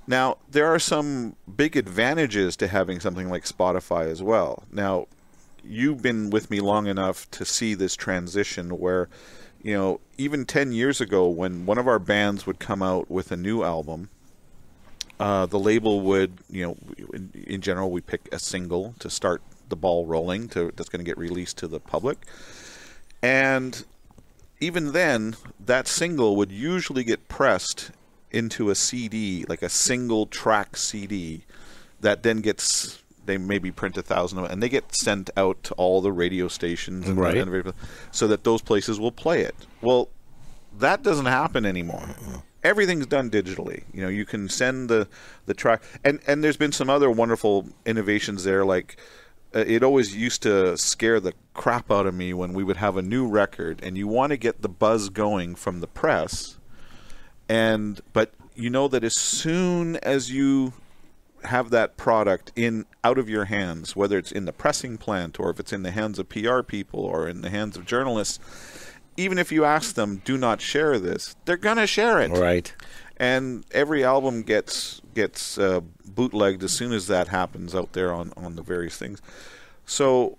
Now, 0.08 0.38
there 0.50 0.68
are 0.68 0.80
some 0.80 1.36
big 1.54 1.76
advantages 1.76 2.56
to 2.58 2.68
having 2.68 3.00
something 3.00 3.30
like 3.30 3.44
Spotify 3.44 4.10
as 4.10 4.22
well. 4.22 4.64
Now, 4.72 5.08
you've 5.64 6.02
been 6.02 6.30
with 6.30 6.50
me 6.50 6.60
long 6.60 6.88
enough 6.88 7.30
to 7.32 7.46
see 7.46 7.74
this 7.74 7.96
transition 7.96 8.78
where, 8.80 9.08
you 9.62 9.74
know, 9.74 10.00
even 10.18 10.46
10 10.46 10.74
years 10.74 11.00
ago, 11.00 11.28
when 11.28 11.66
one 11.66 11.78
of 11.78 11.88
our 11.88 12.00
bands 12.00 12.46
would 12.46 12.60
come 12.60 12.84
out 12.84 13.10
with 13.10 13.32
a 13.32 13.38
new 13.38 13.64
album, 13.64 14.10
uh, 15.20 15.46
the 15.46 15.60
label 15.60 16.02
would, 16.02 16.40
you 16.50 16.64
know, 16.66 16.78
in, 17.14 17.32
in 17.48 17.62
general, 17.62 17.92
we 17.92 18.02
pick 18.02 18.28
a 18.32 18.40
single 18.40 18.96
to 19.00 19.10
start 19.10 19.42
the 19.70 19.76
ball 19.76 20.06
rolling 20.06 20.48
to 20.50 20.72
that's 20.76 20.90
going 20.90 21.04
to 21.04 21.10
get 21.10 21.18
released 21.18 21.58
to 21.58 21.68
the 21.68 21.80
public. 21.80 22.18
And 23.22 23.86
even 24.60 24.92
then, 24.92 25.36
that 25.60 25.88
single 25.88 26.36
would 26.36 26.52
usually 26.52 27.04
get 27.04 27.28
pressed 27.28 27.92
into 28.32 28.70
a 28.70 28.76
CD, 28.76 29.46
like 29.48 29.62
a 29.62 29.70
single 29.70 30.26
track 30.26 30.76
CD, 30.76 31.44
that 32.02 32.24
then 32.24 32.42
gets 32.42 33.00
they 33.26 33.38
maybe 33.38 33.72
print 33.72 33.98
a 33.98 34.02
thousand 34.02 34.40
of 34.40 34.46
it, 34.46 34.52
and 34.52 34.62
they 34.62 34.68
get 34.68 34.94
sent 34.94 35.30
out 35.38 35.64
to 35.64 35.74
all 35.76 36.02
the 36.02 36.12
radio 36.12 36.50
stations, 36.50 37.08
and 37.08 37.18
Right. 37.18 37.38
so 38.12 38.28
that 38.28 38.44
those 38.44 38.62
places 38.62 39.00
will 39.00 39.14
play 39.14 39.42
it. 39.42 39.56
Well, 39.82 40.10
that 40.78 41.04
doesn't 41.04 41.28
happen 41.28 41.66
anymore. 41.66 42.10
Everything's 42.64 43.06
done 43.08 43.30
digitally. 43.30 43.84
You 43.94 44.04
know, 44.04 44.10
you 44.10 44.26
can 44.26 44.50
send 44.50 44.90
the 44.90 45.08
the 45.46 45.54
track, 45.54 45.84
and 46.04 46.20
and 46.28 46.44
there's 46.44 46.58
been 46.58 46.72
some 46.72 46.90
other 46.90 47.12
wonderful 47.12 47.68
innovations 47.86 48.44
there. 48.44 48.64
Like, 48.64 48.98
uh, 49.54 49.60
it 49.60 49.84
always 49.84 50.16
used 50.16 50.42
to 50.44 50.78
scare 50.78 51.20
the 51.20 51.34
crap 51.54 51.92
out 51.92 52.06
of 52.06 52.14
me 52.14 52.34
when 52.34 52.54
we 52.54 52.64
would 52.64 52.78
have 52.78 52.98
a 52.98 53.02
new 53.02 53.28
record, 53.28 53.82
and 53.84 53.98
you 53.98 54.08
want 54.08 54.32
to 54.32 54.38
get 54.38 54.62
the 54.62 54.70
buzz 54.70 55.10
going 55.10 55.56
from 55.56 55.82
the 55.82 55.88
press, 55.88 56.58
and 57.50 58.02
but 58.14 58.34
you 58.56 58.70
know 58.70 58.88
that 58.88 59.04
as 59.04 59.16
soon 59.16 59.98
as 59.98 60.32
you 60.32 60.74
have 61.46 61.70
that 61.72 61.98
product 61.98 62.52
in 62.56 62.86
out 63.04 63.18
of 63.18 63.30
your 63.30 63.46
hands, 63.46 63.96
whether 63.96 64.18
it's 64.18 64.32
in 64.32 64.46
the 64.46 64.54
pressing 64.54 64.98
plant 64.98 65.40
or 65.40 65.50
if 65.50 65.60
it's 65.60 65.74
in 65.74 65.84
the 65.84 65.92
hands 65.92 66.20
of 66.20 66.30
PR 66.30 66.62
people 66.62 67.02
or 67.02 67.28
in 67.28 67.42
the 67.42 67.50
hands 67.50 67.76
of 67.76 67.86
journalists, 67.86 68.40
even 69.18 69.38
if 69.38 69.52
you 69.52 69.66
ask 69.66 69.96
them, 69.96 70.22
do 70.26 70.38
not 70.38 70.62
share 70.62 71.00
this, 71.00 71.36
they're 71.46 71.58
gonna 71.58 71.88
share 71.88 72.20
it. 72.22 72.32
right. 72.32 72.74
And 73.18 73.64
every 73.72 74.04
album 74.04 74.42
gets 74.42 75.02
gets 75.14 75.58
uh, 75.58 75.82
bootlegged 76.06 76.64
as 76.64 76.72
soon 76.72 76.92
as 76.92 77.08
that 77.08 77.28
happens 77.28 77.76
out 77.76 77.94
there 77.94 78.14
on 78.14 78.34
on 78.36 78.56
the 78.56 78.64
various 78.64 78.98
things. 78.98 79.22
So, 79.86 80.38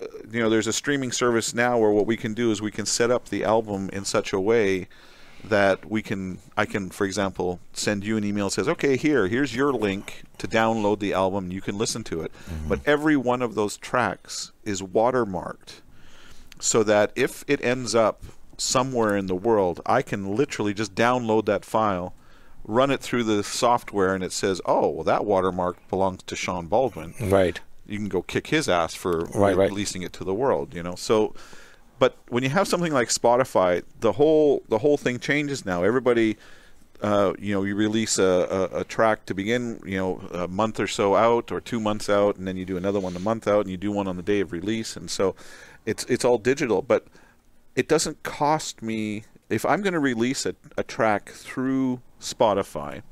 uh, 0.00 0.06
you 0.30 0.40
know, 0.40 0.50
there's 0.50 0.66
a 0.66 0.72
streaming 0.72 1.12
service 1.12 1.54
now 1.54 1.78
where 1.78 1.90
what 1.90 2.06
we 2.06 2.16
can 2.16 2.34
do 2.34 2.50
is 2.50 2.60
we 2.60 2.70
can 2.70 2.86
set 2.86 3.10
up 3.10 3.28
the 3.28 3.44
album 3.44 3.88
in 3.92 4.04
such 4.04 4.32
a 4.32 4.40
way 4.40 4.88
that 5.44 5.90
we 5.90 6.02
can 6.02 6.38
I 6.56 6.66
can 6.66 6.90
for 6.90 7.04
example 7.04 7.60
send 7.72 8.04
you 8.04 8.16
an 8.16 8.24
email 8.24 8.46
that 8.46 8.52
says 8.52 8.68
okay 8.68 8.96
here 8.96 9.26
here's 9.28 9.54
your 9.54 9.72
link 9.72 10.24
to 10.38 10.46
download 10.46 10.98
the 10.98 11.12
album 11.12 11.50
you 11.50 11.60
can 11.60 11.78
listen 11.78 12.04
to 12.04 12.20
it 12.20 12.32
mm-hmm. 12.32 12.68
but 12.68 12.80
every 12.86 13.16
one 13.16 13.42
of 13.42 13.54
those 13.54 13.76
tracks 13.76 14.52
is 14.64 14.82
watermarked 14.82 15.80
so 16.60 16.82
that 16.82 17.12
if 17.16 17.44
it 17.48 17.62
ends 17.64 17.94
up 17.94 18.22
somewhere 18.56 19.16
in 19.16 19.26
the 19.26 19.34
world 19.34 19.80
I 19.86 20.02
can 20.02 20.36
literally 20.36 20.74
just 20.74 20.94
download 20.94 21.46
that 21.46 21.64
file 21.64 22.14
run 22.64 22.90
it 22.90 23.00
through 23.00 23.24
the 23.24 23.42
software 23.42 24.14
and 24.14 24.22
it 24.22 24.32
says 24.32 24.60
oh 24.66 24.88
well 24.88 25.04
that 25.04 25.24
watermark 25.24 25.76
belongs 25.88 26.22
to 26.24 26.36
Sean 26.36 26.66
Baldwin 26.66 27.14
right 27.20 27.60
you 27.86 27.98
can 27.98 28.08
go 28.08 28.22
kick 28.22 28.48
his 28.48 28.68
ass 28.68 28.94
for 28.94 29.24
right, 29.34 29.56
releasing 29.56 30.02
right. 30.02 30.06
it 30.06 30.12
to 30.12 30.24
the 30.24 30.34
world 30.34 30.74
you 30.74 30.82
know 30.82 30.94
so 30.94 31.34
but 32.00 32.16
when 32.30 32.42
you 32.42 32.48
have 32.48 32.66
something 32.66 32.92
like 32.92 33.08
Spotify, 33.08 33.84
the 34.00 34.12
whole 34.12 34.64
the 34.68 34.78
whole 34.78 34.96
thing 34.96 35.20
changes 35.20 35.64
now. 35.66 35.84
Everybody, 35.84 36.38
uh, 37.02 37.32
you 37.38 37.54
know, 37.54 37.64
you 37.64 37.74
release 37.74 38.18
a, 38.18 38.68
a, 38.72 38.80
a, 38.80 38.84
track 38.84 39.24
to 39.26 39.34
begin, 39.34 39.80
you 39.86 39.96
know, 39.96 40.20
a 40.32 40.48
month 40.48 40.78
or 40.78 40.86
so 40.86 41.16
out 41.16 41.50
or 41.50 41.60
two 41.60 41.80
months 41.80 42.10
out, 42.10 42.36
and 42.36 42.46
then 42.46 42.56
you 42.56 42.64
do 42.64 42.76
another 42.76 43.00
one 43.00 43.16
a 43.16 43.20
month 43.20 43.48
out, 43.48 43.60
and 43.60 43.70
you 43.70 43.76
do 43.76 43.90
one 43.90 44.06
on 44.06 44.16
the 44.16 44.22
day 44.22 44.40
of 44.40 44.52
release, 44.52 44.96
and 44.96 45.10
so 45.10 45.34
it's 45.86 46.04
it's 46.04 46.24
all 46.24 46.36
digital. 46.36 46.82
But 46.82 47.06
it 47.74 47.88
doesn't 47.88 48.22
cost 48.22 48.82
me 48.82 49.24
if 49.48 49.64
I'm 49.64 49.80
going 49.80 49.94
to 49.94 50.00
release 50.00 50.44
a, 50.44 50.54
a 50.76 50.82
track 50.82 51.30
through 51.30 52.00
Spotify. 52.20 53.02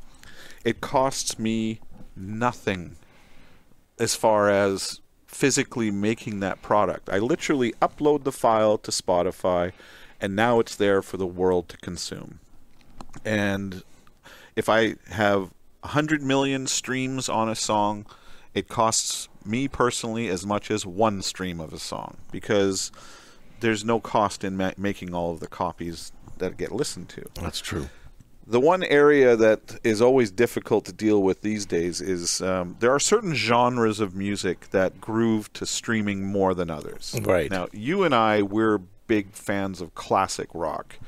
It 0.65 0.81
costs 0.81 1.39
me 1.39 1.81
nothing 2.15 2.97
as 3.99 4.15
far 4.15 4.51
as 4.51 5.01
physically 5.27 5.91
making 5.91 6.41
that 6.41 6.61
product. 6.61 7.09
I 7.09 7.19
literally 7.19 7.73
upload 7.81 8.25
the 8.25 8.33
file 8.33 8.77
to 8.79 8.91
Spotify, 8.91 9.73
and 10.21 10.37
now 10.37 10.61
it's 10.61 10.77
there 10.77 11.01
for 11.01 11.17
the 11.17 11.27
world 11.27 11.69
to 11.71 11.77
consume. 11.79 12.41
And 13.25 13.83
if 14.57 14.69
I 14.69 14.97
have 15.11 15.53
100 15.81 16.23
million 16.23 16.67
streams 16.67 17.29
on 17.29 17.49
a 17.49 17.55
song, 17.55 18.07
it 18.55 18.69
costs 18.69 19.29
me 19.45 19.69
personally 19.69 20.29
as 20.29 20.45
much 20.45 20.71
as 20.71 20.85
one 20.85 21.23
stream 21.23 21.61
of 21.61 21.73
a 21.73 21.79
song 21.79 22.17
because 22.31 22.91
there's 23.61 23.85
no 23.85 24.01
cost 24.01 24.45
in 24.45 24.57
ma- 24.57 24.73
making 24.77 25.15
all 25.15 25.33
of 25.33 25.41
the 25.41 25.47
copies 25.47 26.13
that 26.39 26.57
get 26.57 26.73
listened 26.73 27.09
to. 27.11 27.25
That's 27.41 27.61
true. 27.61 27.89
The 28.47 28.61
one 28.61 28.83
area 28.83 29.37
that 29.37 29.79
is 29.85 30.01
always 30.01 30.31
difficult 30.31 30.87
to 30.87 30.93
deal 30.93 31.23
with 31.23 31.43
these 31.43 31.67
days 31.67 32.01
is 32.01 32.41
um, 32.41 32.77
there 32.81 32.91
are 32.93 33.01
certain 33.01 33.35
genres 33.35 34.01
of 34.01 34.15
music 34.15 34.71
that 34.71 35.01
groove 35.01 35.53
to 35.55 35.67
streaming 35.67 36.25
more 36.25 36.55
than 36.55 36.71
others. 36.71 37.15
Right. 37.23 37.51
Now, 37.51 37.69
you 37.73 38.05
and 38.05 38.15
I, 38.15 38.43
we're 38.43 38.79
big 39.07 39.33
fans 39.33 39.81
of 39.81 39.95
classic 39.95 40.49
rock 40.55 40.99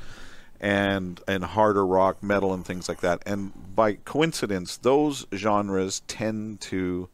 and 0.60 1.20
and 1.26 1.42
harder 1.42 1.86
rock, 1.86 2.22
metal, 2.22 2.52
and 2.52 2.64
things 2.64 2.88
like 2.88 3.00
that. 3.00 3.22
And 3.24 3.52
by 3.74 3.94
coincidence, 3.94 4.76
those 4.76 5.26
genres 5.34 6.02
tend 6.06 6.60
to 6.62 7.08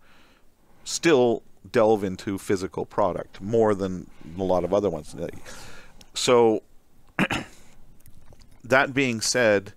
still 0.84 1.42
delve 1.70 2.04
into 2.04 2.38
physical 2.38 2.84
product 2.84 3.40
more 3.40 3.74
than 3.74 4.08
a 4.38 4.42
lot 4.42 4.64
of 4.64 4.74
other 4.74 4.90
ones. 4.90 5.14
So, 6.14 6.62
that 8.64 8.94
being 8.94 9.20
said, 9.20 9.72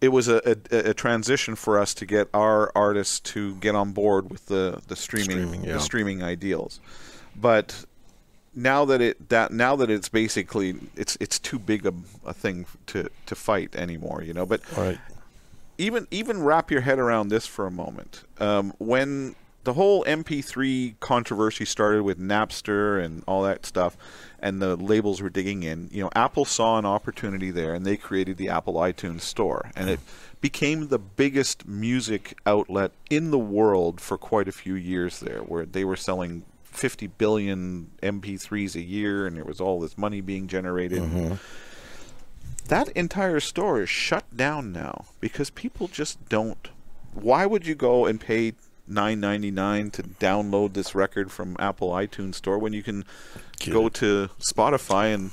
it 0.00 0.08
was 0.08 0.28
a, 0.28 0.40
a, 0.70 0.90
a, 0.90 0.94
transition 0.94 1.56
for 1.56 1.78
us 1.78 1.92
to 1.94 2.06
get 2.06 2.28
our 2.32 2.70
artists 2.74 3.18
to 3.20 3.56
get 3.56 3.74
on 3.74 3.92
board 3.92 4.30
with 4.30 4.46
the 4.46 4.80
the 4.86 4.96
streaming, 4.96 5.30
streaming 5.30 5.64
yeah. 5.64 5.74
the 5.74 5.80
streaming 5.80 6.22
ideals. 6.22 6.80
But 7.36 7.84
now 8.58 8.84
that 8.84 9.00
it 9.00 9.28
that 9.28 9.52
now 9.52 9.76
that 9.76 9.88
it's 9.88 10.08
basically 10.08 10.74
it's 10.96 11.16
it's 11.20 11.38
too 11.38 11.58
big 11.58 11.86
a, 11.86 11.94
a 12.26 12.34
thing 12.34 12.66
to 12.86 13.08
to 13.26 13.34
fight 13.34 13.74
anymore, 13.76 14.22
you 14.22 14.34
know. 14.34 14.44
But 14.44 14.60
right. 14.76 14.98
even 15.78 16.06
even 16.10 16.42
wrap 16.42 16.70
your 16.70 16.80
head 16.82 16.98
around 16.98 17.28
this 17.28 17.46
for 17.46 17.66
a 17.66 17.70
moment. 17.70 18.24
Um, 18.38 18.74
when 18.78 19.36
the 19.64 19.74
whole 19.74 20.04
MP3 20.04 20.98
controversy 20.98 21.64
started 21.64 22.02
with 22.02 22.18
Napster 22.18 23.02
and 23.04 23.22
all 23.26 23.42
that 23.42 23.66
stuff, 23.66 23.96
and 24.40 24.62
the 24.62 24.76
labels 24.76 25.20
were 25.20 25.28
digging 25.28 25.62
in. 25.62 25.88
You 25.92 26.04
know, 26.04 26.10
Apple 26.14 26.44
saw 26.44 26.78
an 26.78 26.86
opportunity 26.86 27.50
there, 27.50 27.74
and 27.74 27.84
they 27.84 27.96
created 27.96 28.38
the 28.38 28.48
Apple 28.48 28.74
iTunes 28.74 29.22
Store, 29.22 29.70
and 29.76 29.90
it 29.90 30.00
became 30.40 30.88
the 30.88 30.98
biggest 30.98 31.66
music 31.66 32.38
outlet 32.46 32.92
in 33.10 33.30
the 33.30 33.38
world 33.38 34.00
for 34.00 34.16
quite 34.16 34.48
a 34.48 34.52
few 34.52 34.74
years 34.74 35.20
there, 35.20 35.40
where 35.40 35.66
they 35.66 35.84
were 35.84 35.96
selling 35.96 36.44
50 36.78 37.08
billion 37.08 37.90
MP3s 38.02 38.74
a 38.76 38.82
year, 38.82 39.26
and 39.26 39.36
there 39.36 39.44
was 39.44 39.60
all 39.60 39.80
this 39.80 39.98
money 39.98 40.20
being 40.20 40.46
generated. 40.46 41.02
Mm-hmm. 41.02 41.34
That 42.68 42.88
entire 42.90 43.40
store 43.40 43.82
is 43.82 43.88
shut 43.88 44.24
down 44.36 44.72
now 44.72 45.06
because 45.20 45.50
people 45.50 45.88
just 45.88 46.28
don't. 46.28 46.68
Why 47.14 47.46
would 47.46 47.66
you 47.66 47.74
go 47.74 48.06
and 48.06 48.20
pay 48.20 48.52
nine 48.86 49.20
ninety 49.20 49.50
nine 49.50 49.90
to 49.90 50.02
download 50.02 50.74
this 50.74 50.94
record 50.94 51.32
from 51.32 51.56
Apple 51.58 51.90
iTunes 51.90 52.36
Store 52.36 52.58
when 52.58 52.72
you 52.72 52.82
can 52.82 53.04
Get 53.58 53.72
go 53.72 53.86
it. 53.86 53.94
to 53.94 54.28
Spotify 54.38 55.14
and 55.14 55.30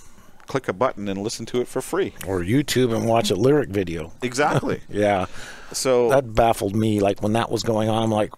click 0.47 0.67
a 0.67 0.73
button 0.73 1.07
and 1.07 1.21
listen 1.21 1.45
to 1.47 1.61
it 1.61 1.67
for 1.67 1.81
free, 1.81 2.13
or 2.27 2.41
YouTube 2.41 2.95
and 2.95 3.05
watch 3.05 3.29
a 3.29 3.35
lyric 3.35 3.69
video. 3.69 4.13
Exactly. 4.21 4.81
yeah. 4.89 5.25
So 5.71 6.09
that 6.09 6.33
baffled 6.33 6.75
me. 6.75 6.99
Like 6.99 7.21
when 7.21 7.33
that 7.33 7.51
was 7.51 7.63
going 7.63 7.89
on, 7.89 8.03
I'm 8.03 8.11
like, 8.11 8.31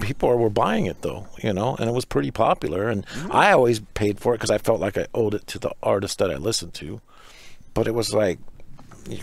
people 0.00 0.36
were 0.36 0.50
buying 0.50 0.86
it 0.86 1.02
though, 1.02 1.26
you 1.42 1.52
know, 1.52 1.76
and 1.76 1.88
it 1.88 1.92
was 1.92 2.04
pretty 2.04 2.30
popular. 2.30 2.88
And 2.88 3.06
mm-hmm. 3.06 3.32
I 3.32 3.52
always 3.52 3.80
paid 3.80 4.18
for 4.18 4.34
it 4.34 4.38
because 4.38 4.50
I 4.50 4.58
felt 4.58 4.80
like 4.80 4.96
I 4.96 5.06
owed 5.14 5.34
it 5.34 5.46
to 5.48 5.58
the 5.58 5.72
artist 5.82 6.18
that 6.18 6.30
I 6.30 6.36
listened 6.36 6.74
to. 6.74 7.00
But 7.74 7.86
it 7.86 7.94
was 7.94 8.12
like, 8.12 8.38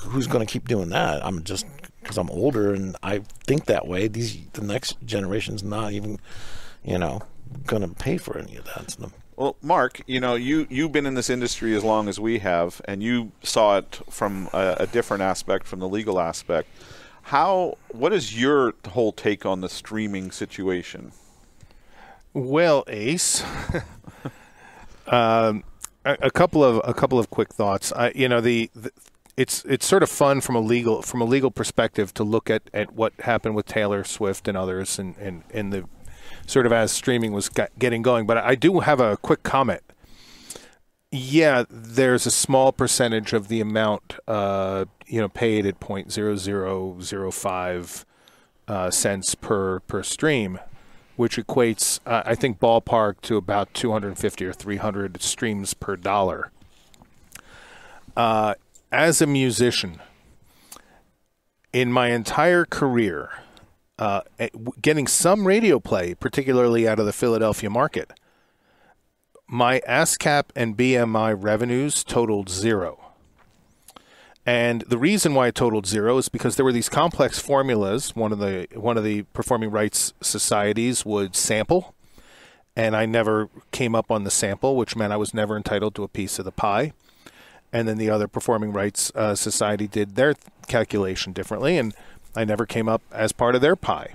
who's 0.02 0.28
going 0.28 0.46
to 0.46 0.52
keep 0.52 0.68
doing 0.68 0.90
that? 0.90 1.26
I'm 1.26 1.44
just 1.44 1.66
because 2.02 2.18
I'm 2.18 2.30
older 2.30 2.74
and 2.74 2.96
I 3.02 3.22
think 3.46 3.66
that 3.66 3.88
way. 3.88 4.08
These 4.08 4.38
the 4.54 4.62
next 4.62 4.98
generation's 5.06 5.64
not 5.64 5.92
even, 5.92 6.20
you 6.84 6.98
know, 6.98 7.22
going 7.66 7.82
to 7.82 7.88
pay 7.88 8.18
for 8.18 8.38
any 8.38 8.56
of 8.56 8.66
that. 8.66 8.92
So. 8.92 9.12
Well, 9.36 9.58
Mark, 9.62 10.02
you 10.08 10.20
know, 10.20 10.36
you 10.36 10.68
you've 10.70 10.92
been 10.92 11.06
in 11.06 11.16
this 11.16 11.30
industry 11.30 11.76
as 11.76 11.84
long 11.84 12.08
as 12.08 12.20
we 12.20 12.40
have, 12.40 12.82
and 12.86 13.04
you 13.04 13.32
saw 13.44 13.80
it 13.80 14.00
from 14.10 14.50
a, 14.54 14.78
a 14.82 14.88
different 14.88 15.24
aspect, 15.24 15.68
from 15.68 15.80
the 15.80 15.90
legal 15.90 16.20
aspect. 16.20 16.70
How? 17.26 17.78
What 17.90 18.14
is 18.14 18.40
your 18.40 18.74
whole 18.90 19.12
take 19.12 19.46
on 19.46 19.62
the 19.62 19.70
streaming 19.70 20.30
situation? 20.30 21.12
Well, 22.34 22.84
Ace. 22.88 23.44
um, 25.08 25.64
a, 26.06 26.30
couple 26.30 26.64
of 26.64 26.82
a 26.84 26.94
couple 26.94 27.18
of 27.18 27.32
quick 27.32 27.52
thoughts. 27.52 27.92
I, 27.94 28.12
you 28.14 28.30
know, 28.30 28.42
the, 28.42 28.70
the 28.76 28.92
it's 29.36 29.66
it's 29.66 29.88
sort 29.88 30.04
of 30.04 30.10
fun 30.10 30.40
from 30.40 30.56
a 30.56 30.60
legal 30.60 31.02
from 31.02 31.20
a 31.20 31.26
legal 31.26 31.50
perspective 31.50 32.14
to 32.14 32.24
look 32.24 32.50
at, 32.50 32.70
at 32.74 32.94
what 32.94 33.14
happened 33.22 33.56
with 33.56 33.66
Taylor 33.66 34.04
Swift 34.04 34.48
and 34.48 34.56
others 34.56 35.00
and, 35.00 35.18
and, 35.18 35.44
and 35.52 35.74
the 35.74 35.86
sort 36.46 36.68
of 36.68 36.72
as 36.72 36.92
streaming 36.92 37.32
was 37.32 37.50
getting 37.50 38.04
going. 38.04 38.28
But 38.28 38.38
I 38.38 38.54
do 38.54 38.82
have 38.82 39.00
a 39.00 39.18
quick 39.18 39.42
comment. 39.42 39.82
Yeah, 41.18 41.64
there's 41.70 42.26
a 42.26 42.32
small 42.32 42.74
percentage 42.74 43.32
of 43.32 43.48
the 43.48 43.62
amount 43.62 44.18
uh, 44.28 44.84
you 45.08 45.22
know 45.22 45.30
paid 45.30 45.66
at 45.66 45.80
point 45.80 46.12
zero 46.12 46.36
zero 46.36 47.00
zero 47.00 47.32
five 47.32 48.06
uh, 48.68 48.92
cents 48.92 49.34
per 49.34 49.80
per 49.80 50.04
stream, 50.04 50.60
which 51.16 51.38
equates 51.38 52.02
uh, 52.06 52.24
I 52.26 52.36
think 52.36 52.60
ballpark 52.60 53.22
to 53.22 53.38
about 53.38 53.74
250 53.74 54.46
or 54.46 54.52
300 54.52 55.22
streams 55.22 55.74
per 55.74 55.96
dollar. 55.96 56.52
Uh, 58.18 58.56
as 58.92 59.22
a 59.22 59.26
musician, 59.26 60.02
in 61.72 61.94
my 61.94 62.10
entire 62.10 62.66
career, 62.66 63.30
uh, 64.00 64.20
eh, 64.38 64.50
getting 64.82 65.08
some 65.08 65.48
radio 65.48 65.80
play, 65.80 66.14
particularly 66.14 66.86
out 66.86 67.00
of 67.00 67.06
the 67.06 67.14
Philadelphia 67.14 67.70
market, 67.70 68.12
my 69.48 69.82
ASCAP 69.88 70.46
and 70.56 70.78
BMI 70.78 71.36
revenues 71.42 72.04
totaled 72.04 72.50
zero. 72.50 73.00
And 74.46 74.82
the 74.82 74.98
reason 74.98 75.34
why 75.34 75.48
it 75.48 75.56
totaled 75.56 75.88
zero 75.88 76.18
is 76.18 76.30
because 76.30 76.56
there 76.56 76.66
were 76.66 76.72
these 76.72 76.90
complex 76.90 77.40
formulas. 77.40 78.16
One 78.16 78.32
of 78.32 78.40
the 78.40 78.68
one 78.76 78.98
of 78.98 79.04
the 79.04 79.24
performing 79.34 79.72
rights 79.72 80.14
societies 80.22 81.04
would 81.04 81.36
sample, 81.36 81.96
and 82.76 82.96
I 82.96 83.08
never 83.08 83.50
came 83.72 83.96
up 83.96 84.12
on 84.12 84.24
the 84.24 84.32
sample, 84.32 84.76
which 84.76 84.96
meant 84.96 85.14
I 85.14 85.18
was 85.18 85.34
never 85.34 85.58
entitled 85.58 85.96
to 85.96 86.04
a 86.04 86.08
piece 86.08 86.38
of 86.38 86.46
the 86.46 86.52
pie 86.52 86.94
and 87.76 87.90
then 87.90 87.98
the 87.98 88.10
other 88.10 88.30
performing 88.30 88.72
rights 88.72 89.12
uh, 89.16 89.36
society 89.36 89.86
did 89.86 90.16
their 90.16 90.34
calculation 90.70 91.34
differently, 91.34 91.78
and 91.78 91.94
I 92.34 92.46
never 92.46 92.66
came 92.66 92.88
up 92.88 93.02
as 93.12 93.34
part 93.34 93.54
of 93.54 93.60
their 93.60 93.76
pie. 93.76 94.14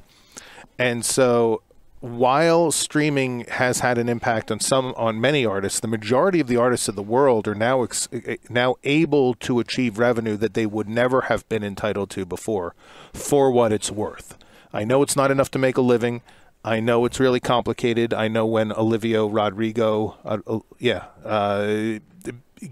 And 0.78 1.04
so, 1.04 1.60
while 2.00 2.72
streaming 2.72 3.44
has 3.44 3.80
had 3.80 3.98
an 3.98 4.08
impact 4.08 4.50
on 4.50 4.58
some 4.58 4.94
on 4.96 5.20
many 5.20 5.44
artists, 5.44 5.80
the 5.80 5.88
majority 5.88 6.40
of 6.40 6.46
the 6.46 6.56
artists 6.56 6.88
of 6.88 6.96
the 6.96 7.02
world 7.02 7.46
are 7.46 7.54
now 7.54 7.82
ex- 7.82 8.08
now 8.48 8.76
able 8.84 9.34
to 9.34 9.60
achieve 9.60 9.98
revenue 9.98 10.36
that 10.36 10.54
they 10.54 10.64
would 10.64 10.88
never 10.88 11.22
have 11.22 11.46
been 11.50 11.62
entitled 11.62 12.08
to 12.10 12.24
before, 12.24 12.74
for 13.12 13.50
what 13.50 13.70
it's 13.70 13.90
worth. 13.90 14.38
I 14.72 14.84
know 14.84 15.02
it's 15.02 15.16
not 15.16 15.30
enough 15.30 15.50
to 15.52 15.58
make 15.58 15.76
a 15.76 15.82
living. 15.82 16.22
I 16.64 16.80
know 16.80 17.04
it's 17.04 17.20
really 17.20 17.40
complicated. 17.40 18.14
I 18.14 18.28
know 18.28 18.46
when 18.46 18.72
Olivia 18.72 19.24
Rodrigo, 19.24 20.16
uh, 20.24 20.38
uh, 20.46 20.58
yeah, 20.78 21.06
uh, 21.24 21.98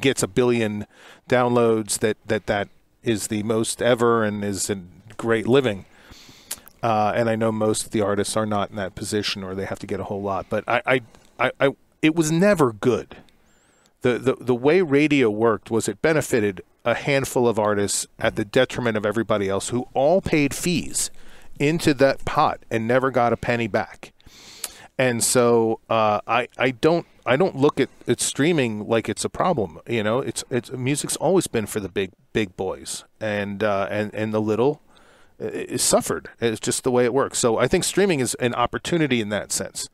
gets 0.00 0.22
a 0.22 0.28
billion 0.28 0.86
downloads 1.28 1.98
that, 2.00 2.16
that 2.26 2.46
that 2.46 2.68
is 3.02 3.28
the 3.28 3.42
most 3.42 3.82
ever 3.82 4.24
and 4.24 4.44
is 4.44 4.70
a 4.70 4.80
great 5.16 5.46
living. 5.46 5.84
Uh, 6.82 7.12
and 7.14 7.28
I 7.28 7.36
know 7.36 7.50
most 7.50 7.84
of 7.84 7.90
the 7.90 8.00
artists 8.00 8.36
are 8.36 8.46
not 8.46 8.70
in 8.70 8.76
that 8.76 8.94
position 8.94 9.42
or 9.42 9.54
they 9.54 9.64
have 9.64 9.78
to 9.80 9.86
get 9.86 10.00
a 10.00 10.04
whole 10.04 10.22
lot. 10.22 10.46
But 10.48 10.64
I, 10.68 10.82
I, 10.86 11.00
I, 11.38 11.52
I 11.60 11.70
it 12.02 12.14
was 12.14 12.30
never 12.30 12.72
good. 12.72 13.16
The, 14.02 14.18
the 14.18 14.36
the 14.40 14.54
way 14.54 14.80
radio 14.80 15.28
worked 15.28 15.70
was 15.70 15.88
it 15.88 16.00
benefited 16.00 16.62
a 16.84 16.94
handful 16.94 17.48
of 17.48 17.58
artists 17.58 18.06
at 18.18 18.36
the 18.36 18.44
detriment 18.44 18.96
of 18.96 19.04
everybody 19.04 19.48
else 19.48 19.70
who 19.70 19.88
all 19.92 20.20
paid 20.20 20.54
fees 20.54 21.10
into 21.58 21.92
that 21.94 22.24
pot 22.24 22.60
and 22.70 22.86
never 22.86 23.10
got 23.10 23.32
a 23.32 23.36
penny 23.36 23.66
back. 23.66 24.12
And 24.96 25.22
so 25.22 25.80
uh, 25.90 26.20
I 26.26 26.48
I 26.56 26.70
don't 26.70 27.06
I 27.26 27.36
don't 27.36 27.56
look 27.56 27.78
at, 27.78 27.88
at 28.06 28.20
streaming 28.20 28.88
like 28.88 29.08
it's 29.08 29.24
a 29.24 29.28
problem. 29.28 29.80
You 29.86 30.02
know, 30.02 30.20
it's 30.20 30.44
it's 30.50 30.70
music's 30.72 31.16
always 31.16 31.46
been 31.46 31.66
for 31.66 31.78
the 31.80 31.88
big 31.88 32.12
big 32.32 32.56
boys 32.56 33.04
and 33.20 33.62
uh, 33.62 33.86
and 33.90 34.12
and 34.14 34.32
the 34.32 34.40
little 34.40 34.80
is 35.38 35.82
suffered. 35.82 36.28
It's 36.40 36.60
just 36.60 36.84
the 36.84 36.90
way 36.90 37.04
it 37.04 37.14
works. 37.14 37.38
So 37.38 37.58
I 37.58 37.68
think 37.68 37.84
streaming 37.84 38.20
is 38.20 38.34
an 38.34 38.54
opportunity 38.54 39.20
in 39.20 39.28
that 39.28 39.52
sense. 39.52 39.88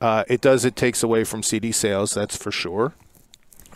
Uh, 0.00 0.24
it 0.28 0.40
does. 0.40 0.64
It 0.64 0.76
takes 0.76 1.02
away 1.02 1.24
from 1.24 1.42
CD 1.42 1.72
sales. 1.72 2.12
That's 2.12 2.36
for 2.36 2.50
sure. 2.50 2.94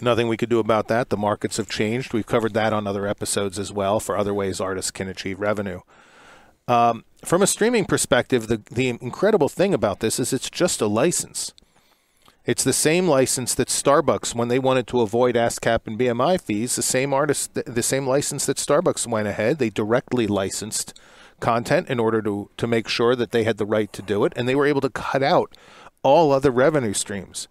Nothing 0.00 0.28
we 0.28 0.36
could 0.36 0.50
do 0.50 0.58
about 0.58 0.88
that. 0.88 1.08
The 1.08 1.16
markets 1.16 1.56
have 1.56 1.68
changed. 1.68 2.12
We've 2.12 2.26
covered 2.26 2.52
that 2.54 2.72
on 2.72 2.86
other 2.86 3.06
episodes 3.06 3.58
as 3.58 3.72
well 3.72 4.00
for 4.00 4.16
other 4.16 4.34
ways 4.34 4.60
artists 4.60 4.90
can 4.90 5.08
achieve 5.08 5.40
revenue. 5.40 5.80
Um, 6.68 7.04
from 7.24 7.42
a 7.42 7.46
streaming 7.46 7.84
perspective, 7.84 8.48
the, 8.48 8.60
the 8.70 8.88
incredible 8.88 9.48
thing 9.48 9.72
about 9.72 10.00
this 10.00 10.18
is 10.18 10.32
it's 10.32 10.50
just 10.50 10.80
a 10.80 10.86
license. 10.86 11.54
It's 12.46 12.62
the 12.62 12.72
same 12.72 13.08
license 13.08 13.56
that 13.56 13.66
Starbucks, 13.66 14.32
when 14.32 14.46
they 14.46 14.60
wanted 14.60 14.86
to 14.88 15.00
avoid 15.00 15.34
ASCAP 15.34 15.80
and 15.88 15.98
BMI 15.98 16.40
fees, 16.40 16.76
the 16.76 16.82
same 16.82 17.12
artist, 17.12 17.54
the 17.54 17.82
same 17.82 18.06
license 18.06 18.46
that 18.46 18.56
Starbucks 18.56 19.04
went 19.04 19.26
ahead. 19.26 19.58
They 19.58 19.68
directly 19.68 20.28
licensed 20.28 20.94
content 21.40 21.88
in 21.88 21.98
order 21.98 22.22
to 22.22 22.48
to 22.56 22.66
make 22.68 22.86
sure 22.86 23.16
that 23.16 23.32
they 23.32 23.42
had 23.42 23.56
the 23.56 23.66
right 23.66 23.92
to 23.92 24.00
do 24.00 24.24
it, 24.24 24.32
and 24.36 24.48
they 24.48 24.54
were 24.54 24.64
able 24.64 24.80
to 24.82 24.90
cut 24.90 25.24
out 25.24 25.56
all 26.04 26.30
other 26.30 26.52
revenue 26.52 26.92
streams. 26.92 27.48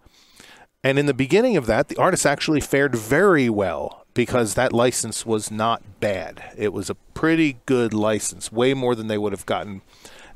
And 0.82 0.98
in 0.98 1.04
the 1.04 1.12
beginning 1.12 1.58
of 1.58 1.66
that, 1.66 1.88
the 1.88 1.98
artists 1.98 2.24
actually 2.24 2.62
fared 2.62 2.94
very 2.94 3.50
well 3.50 4.06
because 4.14 4.54
that 4.54 4.72
license 4.72 5.26
was 5.26 5.50
not 5.50 6.00
bad. 6.00 6.42
It 6.56 6.72
was 6.72 6.88
a 6.88 6.94
pretty 6.94 7.58
good 7.66 7.92
license, 7.92 8.50
way 8.50 8.72
more 8.72 8.94
than 8.94 9.08
they 9.08 9.18
would 9.18 9.32
have 9.32 9.44
gotten 9.44 9.82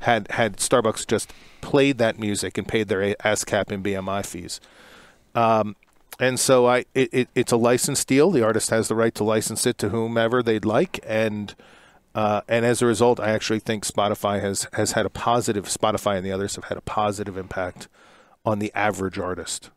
had 0.01 0.29
had 0.31 0.57
Starbucks 0.57 1.07
just 1.07 1.33
played 1.61 1.97
that 1.99 2.19
music 2.19 2.57
and 2.57 2.67
paid 2.67 2.87
their 2.87 3.15
ASCAP 3.15 3.71
and 3.71 3.83
BMI 3.83 4.25
fees. 4.25 4.59
Um, 5.35 5.75
and 6.19 6.39
so 6.39 6.67
I, 6.67 6.85
it, 6.93 7.09
it, 7.11 7.29
it's 7.33 7.51
a 7.51 7.57
license 7.57 8.05
deal. 8.05 8.29
The 8.31 8.43
artist 8.43 8.69
has 8.69 8.87
the 8.87 8.95
right 8.95 9.13
to 9.15 9.23
license 9.23 9.65
it 9.65 9.77
to 9.79 9.89
whomever 9.89 10.43
they'd 10.43 10.65
like, 10.65 10.99
and 11.03 11.55
uh, 12.13 12.41
and 12.47 12.65
as 12.65 12.81
a 12.81 12.85
result, 12.85 13.19
I 13.19 13.29
actually 13.29 13.59
think 13.59 13.85
Spotify 13.85 14.41
has 14.41 14.67
has 14.73 14.91
had 14.91 15.05
a 15.05 15.09
positive. 15.09 15.65
Spotify 15.65 16.17
and 16.17 16.25
the 16.25 16.31
others 16.31 16.55
have 16.55 16.65
had 16.65 16.77
a 16.77 16.81
positive 16.81 17.37
impact 17.37 17.87
on 18.45 18.59
the 18.59 18.71
average 18.75 19.17
artist. 19.17 19.69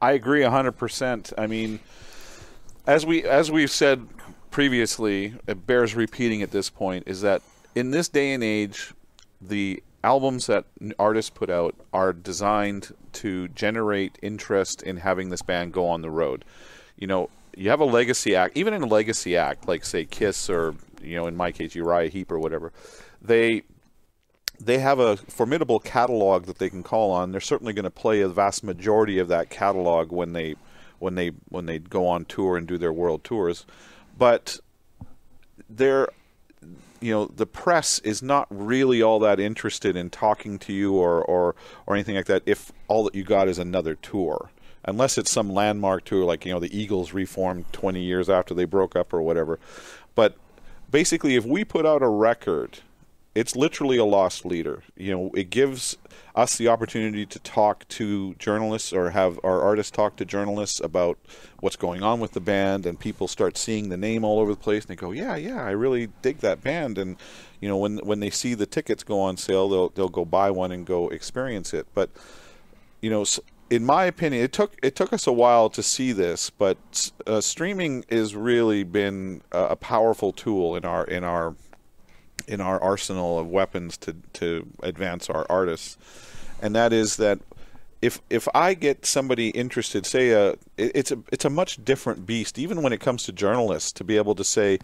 I 0.00 0.12
agree 0.12 0.42
100%. 0.42 1.32
I 1.38 1.46
mean, 1.46 1.80
as 2.86 3.06
we 3.06 3.24
as 3.24 3.50
we've 3.50 3.70
said 3.70 4.06
previously, 4.50 5.34
it 5.46 5.66
bears 5.66 5.94
repeating 5.94 6.42
at 6.42 6.50
this 6.50 6.70
point 6.70 7.04
is 7.06 7.22
that 7.22 7.42
in 7.74 7.90
this 7.90 8.08
day 8.08 8.32
and 8.32 8.44
age, 8.44 8.92
the 9.48 9.82
albums 10.02 10.46
that 10.46 10.66
artists 10.98 11.30
put 11.30 11.50
out 11.50 11.74
are 11.92 12.12
designed 12.12 12.94
to 13.12 13.48
generate 13.48 14.18
interest 14.22 14.82
in 14.82 14.98
having 14.98 15.30
this 15.30 15.42
band 15.42 15.72
go 15.72 15.88
on 15.88 16.02
the 16.02 16.10
road. 16.10 16.44
You 16.96 17.06
know, 17.06 17.30
you 17.56 17.70
have 17.70 17.80
a 17.80 17.84
legacy 17.84 18.34
act, 18.34 18.56
even 18.56 18.74
in 18.74 18.82
a 18.82 18.86
legacy 18.86 19.36
act 19.36 19.66
like 19.68 19.84
say 19.84 20.04
Kiss 20.04 20.50
or 20.50 20.74
you 21.02 21.16
know 21.16 21.26
in 21.26 21.36
my 21.36 21.52
case 21.52 21.74
Uriah 21.74 22.10
Heep 22.10 22.30
or 22.30 22.38
whatever, 22.38 22.72
they 23.22 23.62
they 24.60 24.78
have 24.78 24.98
a 24.98 25.16
formidable 25.16 25.80
catalog 25.80 26.46
that 26.46 26.58
they 26.58 26.70
can 26.70 26.82
call 26.82 27.10
on. 27.10 27.32
They're 27.32 27.40
certainly 27.40 27.72
going 27.72 27.84
to 27.84 27.90
play 27.90 28.20
a 28.20 28.28
vast 28.28 28.62
majority 28.62 29.18
of 29.18 29.28
that 29.28 29.50
catalog 29.50 30.12
when 30.12 30.32
they 30.32 30.54
when 30.98 31.14
they 31.14 31.32
when 31.48 31.66
they 31.66 31.78
go 31.78 32.06
on 32.06 32.24
tour 32.24 32.56
and 32.56 32.66
do 32.66 32.78
their 32.78 32.92
world 32.92 33.24
tours. 33.24 33.66
But 34.16 34.58
they're 35.68 36.08
you 37.04 37.12
know 37.12 37.26
the 37.26 37.46
press 37.46 37.98
is 38.00 38.22
not 38.22 38.46
really 38.50 39.02
all 39.02 39.18
that 39.18 39.38
interested 39.38 39.94
in 39.94 40.08
talking 40.08 40.58
to 40.60 40.72
you 40.72 40.94
or 40.94 41.22
or 41.24 41.54
or 41.86 41.94
anything 41.94 42.16
like 42.16 42.26
that 42.26 42.42
if 42.46 42.72
all 42.88 43.04
that 43.04 43.14
you 43.14 43.22
got 43.22 43.48
is 43.48 43.58
another 43.58 43.94
tour. 43.94 44.50
Unless 44.86 45.16
it's 45.16 45.30
some 45.30 45.50
landmark 45.50 46.04
tour 46.04 46.24
like 46.24 46.44
you 46.44 46.52
know 46.52 46.60
the 46.60 46.76
Eagles 46.76 47.12
reformed 47.12 47.66
20 47.72 48.02
years 48.02 48.30
after 48.30 48.54
they 48.54 48.64
broke 48.64 48.96
up 48.96 49.12
or 49.12 49.22
whatever. 49.22 49.58
But 50.14 50.36
basically 50.90 51.36
if 51.36 51.44
we 51.44 51.64
put 51.64 51.84
out 51.84 52.02
a 52.02 52.08
record 52.08 52.80
it's 53.34 53.56
literally 53.56 53.96
a 53.96 54.04
loss 54.04 54.44
leader. 54.44 54.82
You 54.96 55.12
know, 55.12 55.30
it 55.34 55.50
gives 55.50 55.96
us 56.36 56.56
the 56.56 56.68
opportunity 56.68 57.26
to 57.26 57.38
talk 57.40 57.86
to 57.88 58.34
journalists 58.34 58.92
or 58.92 59.10
have 59.10 59.38
our 59.42 59.60
artists 59.60 59.90
talk 59.90 60.16
to 60.16 60.24
journalists 60.24 60.80
about 60.80 61.18
what's 61.60 61.76
going 61.76 62.02
on 62.02 62.20
with 62.20 62.32
the 62.32 62.40
band, 62.40 62.86
and 62.86 62.98
people 62.98 63.26
start 63.26 63.56
seeing 63.56 63.88
the 63.88 63.96
name 63.96 64.24
all 64.24 64.38
over 64.38 64.52
the 64.52 64.60
place, 64.60 64.84
and 64.84 64.96
they 64.96 65.00
go, 65.00 65.10
"Yeah, 65.10 65.36
yeah, 65.36 65.64
I 65.64 65.70
really 65.70 66.08
dig 66.22 66.38
that 66.38 66.62
band." 66.62 66.96
And 66.98 67.16
you 67.60 67.68
know, 67.68 67.76
when 67.76 67.98
when 67.98 68.20
they 68.20 68.30
see 68.30 68.54
the 68.54 68.66
tickets 68.66 69.02
go 69.02 69.20
on 69.20 69.36
sale, 69.36 69.68
they'll 69.68 69.88
they'll 69.90 70.08
go 70.08 70.24
buy 70.24 70.50
one 70.50 70.70
and 70.70 70.86
go 70.86 71.08
experience 71.08 71.74
it. 71.74 71.86
But 71.94 72.10
you 73.00 73.10
know, 73.10 73.24
in 73.70 73.84
my 73.84 74.04
opinion, 74.04 74.44
it 74.44 74.52
took 74.52 74.76
it 74.82 74.94
took 74.94 75.12
us 75.12 75.26
a 75.26 75.32
while 75.32 75.68
to 75.70 75.82
see 75.82 76.12
this, 76.12 76.50
but 76.50 77.10
uh, 77.26 77.40
streaming 77.40 78.04
has 78.10 78.36
really 78.36 78.84
been 78.84 79.42
a, 79.50 79.64
a 79.70 79.76
powerful 79.76 80.32
tool 80.32 80.76
in 80.76 80.84
our 80.84 81.04
in 81.04 81.24
our 81.24 81.56
in 82.46 82.60
our 82.60 82.80
arsenal 82.82 83.38
of 83.38 83.48
weapons 83.48 83.96
to 83.98 84.14
to 84.34 84.66
advance 84.82 85.30
our 85.30 85.46
artists, 85.48 85.96
and 86.60 86.74
that 86.74 86.92
is 86.92 87.16
that 87.16 87.40
if 88.02 88.20
if 88.28 88.46
I 88.54 88.74
get 88.74 89.06
somebody 89.06 89.48
interested, 89.50 90.06
say 90.06 90.30
a 90.30 90.50
uh, 90.50 90.54
it's 90.76 91.10
a 91.10 91.18
it's 91.32 91.44
a 91.44 91.50
much 91.50 91.84
different 91.84 92.26
beast, 92.26 92.58
even 92.58 92.82
when 92.82 92.92
it 92.92 93.00
comes 93.00 93.24
to 93.24 93.32
journalists, 93.32 93.92
to 93.92 94.04
be 94.04 94.16
able 94.16 94.34
to 94.34 94.44
say, 94.44 94.78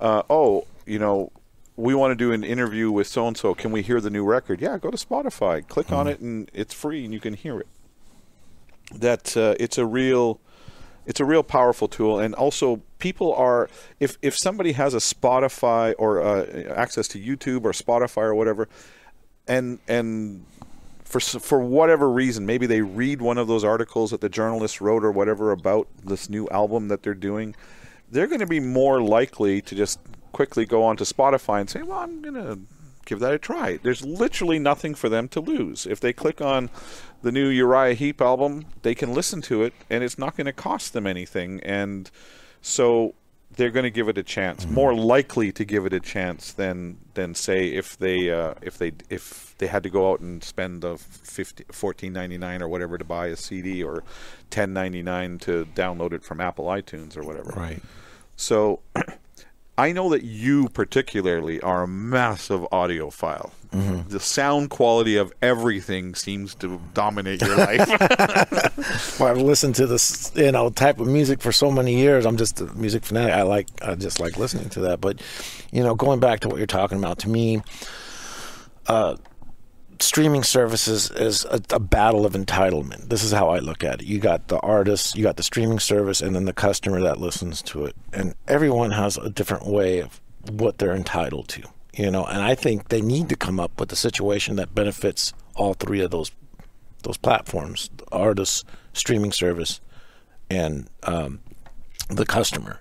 uh, 0.00 0.22
oh, 0.28 0.66
you 0.86 0.98
know, 0.98 1.30
we 1.76 1.94
want 1.94 2.10
to 2.10 2.16
do 2.16 2.32
an 2.32 2.42
interview 2.42 2.90
with 2.90 3.06
so 3.06 3.26
and 3.26 3.36
so. 3.36 3.54
Can 3.54 3.70
we 3.70 3.82
hear 3.82 4.00
the 4.00 4.10
new 4.10 4.24
record? 4.24 4.60
Yeah, 4.60 4.78
go 4.78 4.90
to 4.90 4.96
Spotify, 4.96 5.66
click 5.66 5.86
mm-hmm. 5.86 5.96
on 5.96 6.06
it, 6.08 6.20
and 6.20 6.50
it's 6.52 6.74
free, 6.74 7.04
and 7.04 7.14
you 7.14 7.20
can 7.20 7.34
hear 7.34 7.60
it. 7.60 7.68
That 8.94 9.36
uh, 9.36 9.54
it's 9.60 9.78
a 9.78 9.86
real 9.86 10.40
it's 11.06 11.20
a 11.20 11.24
real 11.24 11.42
powerful 11.42 11.88
tool 11.88 12.18
and 12.18 12.34
also 12.34 12.82
people 13.00 13.34
are 13.34 13.68
if 13.98 14.16
if 14.22 14.36
somebody 14.36 14.72
has 14.72 14.94
a 14.94 14.98
spotify 14.98 15.94
or 15.98 16.22
uh, 16.22 16.44
access 16.74 17.08
to 17.08 17.18
youtube 17.18 17.64
or 17.64 17.72
spotify 17.72 18.22
or 18.22 18.34
whatever 18.34 18.68
and 19.48 19.78
and 19.88 20.44
for 21.04 21.20
for 21.20 21.58
whatever 21.58 22.10
reason 22.10 22.46
maybe 22.46 22.66
they 22.66 22.82
read 22.82 23.20
one 23.20 23.38
of 23.38 23.48
those 23.48 23.64
articles 23.64 24.10
that 24.10 24.20
the 24.20 24.28
journalist 24.28 24.80
wrote 24.80 25.04
or 25.04 25.10
whatever 25.10 25.50
about 25.50 25.88
this 26.04 26.30
new 26.30 26.48
album 26.50 26.88
that 26.88 27.02
they're 27.02 27.14
doing 27.14 27.54
they're 28.10 28.28
going 28.28 28.40
to 28.40 28.46
be 28.46 28.60
more 28.60 29.00
likely 29.00 29.60
to 29.60 29.74
just 29.74 29.98
quickly 30.32 30.64
go 30.64 30.84
onto 30.84 31.04
spotify 31.04 31.60
and 31.60 31.68
say 31.68 31.82
well 31.82 31.98
i'm 31.98 32.22
going 32.22 32.34
to 32.34 32.58
give 33.06 33.18
that 33.18 33.32
a 33.32 33.38
try 33.38 33.76
there's 33.82 34.04
literally 34.04 34.58
nothing 34.58 34.94
for 34.94 35.08
them 35.08 35.26
to 35.26 35.40
lose 35.40 35.86
if 35.86 35.98
they 35.98 36.12
click 36.12 36.40
on 36.40 36.70
the 37.22 37.32
new 37.32 37.48
Uriah 37.48 37.94
Heep 37.94 38.20
album, 38.20 38.66
they 38.82 38.94
can 38.94 39.12
listen 39.12 39.42
to 39.42 39.62
it, 39.62 39.74
and 39.88 40.02
it's 40.02 40.18
not 40.18 40.36
going 40.36 40.46
to 40.46 40.52
cost 40.52 40.92
them 40.92 41.06
anything. 41.06 41.60
And 41.60 42.10
so 42.62 43.14
they're 43.56 43.70
going 43.70 43.84
to 43.84 43.90
give 43.90 44.08
it 44.08 44.16
a 44.16 44.22
chance, 44.22 44.64
mm-hmm. 44.64 44.74
more 44.74 44.94
likely 44.94 45.52
to 45.52 45.64
give 45.64 45.86
it 45.86 45.92
a 45.92 46.00
chance 46.00 46.52
than 46.52 46.98
than 47.14 47.34
say 47.34 47.68
if 47.68 47.98
they 47.98 48.30
uh, 48.30 48.54
if 48.62 48.78
they 48.78 48.92
if 49.08 49.54
they 49.58 49.66
had 49.66 49.82
to 49.82 49.90
go 49.90 50.10
out 50.10 50.20
and 50.20 50.42
spend 50.42 50.82
the 50.82 50.96
50, 50.96 51.64
14.99 51.64 52.62
or 52.62 52.68
whatever 52.68 52.96
to 52.96 53.04
buy 53.04 53.26
a 53.26 53.36
CD 53.36 53.82
or 53.82 54.02
10.99 54.50 55.40
to 55.42 55.66
download 55.74 56.12
it 56.12 56.24
from 56.24 56.40
Apple 56.40 56.64
iTunes 56.66 57.16
or 57.16 57.22
whatever. 57.22 57.50
Right. 57.50 57.82
So 58.36 58.80
I 59.80 59.92
know 59.92 60.10
that 60.10 60.24
you 60.24 60.68
particularly 60.68 61.58
are 61.62 61.84
a 61.84 61.88
massive 61.88 62.60
audiophile. 62.70 63.50
Mm-hmm. 63.72 64.10
The 64.10 64.20
sound 64.20 64.68
quality 64.68 65.16
of 65.16 65.32
everything 65.40 66.14
seems 66.14 66.54
to 66.56 66.78
dominate 66.92 67.40
your 67.40 67.56
life. 67.56 67.88
well, 69.18 69.30
I've 69.30 69.38
listened 69.38 69.76
to 69.76 69.86
this, 69.86 70.32
you 70.34 70.52
know, 70.52 70.68
type 70.68 71.00
of 71.00 71.06
music 71.06 71.40
for 71.40 71.50
so 71.50 71.70
many 71.70 71.96
years. 71.96 72.26
I'm 72.26 72.36
just 72.36 72.60
a 72.60 72.66
music 72.74 73.06
fanatic. 73.06 73.32
I 73.32 73.40
like, 73.40 73.68
I 73.80 73.94
just 73.94 74.20
like 74.20 74.36
listening 74.36 74.68
to 74.68 74.80
that. 74.80 75.00
But, 75.00 75.22
you 75.72 75.82
know, 75.82 75.94
going 75.94 76.20
back 76.20 76.40
to 76.40 76.50
what 76.50 76.58
you're 76.58 76.66
talking 76.66 76.98
about, 76.98 77.20
to 77.20 77.30
me, 77.30 77.62
uh, 78.86 79.16
streaming 80.02 80.42
services 80.42 81.10
is 81.10 81.44
a, 81.44 81.60
a, 81.70 81.80
battle 81.80 82.24
of 82.24 82.32
entitlement. 82.32 83.08
This 83.08 83.22
is 83.22 83.32
how 83.32 83.48
I 83.48 83.58
look 83.58 83.84
at 83.84 84.02
it. 84.02 84.06
You 84.06 84.18
got 84.18 84.48
the 84.48 84.58
artist, 84.60 85.16
you 85.16 85.22
got 85.22 85.36
the 85.36 85.42
streaming 85.42 85.78
service, 85.78 86.20
and 86.20 86.34
then 86.34 86.44
the 86.44 86.52
customer 86.52 87.00
that 87.02 87.18
listens 87.18 87.62
to 87.62 87.84
it. 87.86 87.96
And 88.12 88.34
everyone 88.48 88.90
has 88.92 89.16
a 89.16 89.30
different 89.30 89.66
way 89.66 90.00
of 90.00 90.20
what 90.50 90.78
they're 90.78 90.94
entitled 90.94 91.48
to, 91.48 91.62
you 91.94 92.10
know. 92.10 92.24
And 92.24 92.42
I 92.42 92.54
think 92.54 92.88
they 92.88 93.00
need 93.00 93.28
to 93.28 93.36
come 93.36 93.60
up 93.60 93.78
with 93.78 93.92
a 93.92 93.96
situation 93.96 94.56
that 94.56 94.74
benefits 94.74 95.32
all 95.54 95.74
three 95.74 96.00
of 96.00 96.10
those 96.10 96.32
those 97.02 97.16
platforms: 97.16 97.90
the 97.96 98.06
artist, 98.12 98.66
streaming 98.92 99.32
service, 99.32 99.80
and 100.50 100.88
um, 101.02 101.40
the 102.08 102.26
customer. 102.26 102.80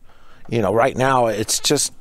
You 0.49 0.61
know, 0.61 0.73
right 0.73 0.97
now 0.97 1.27
it's 1.27 1.59
just 1.59 1.93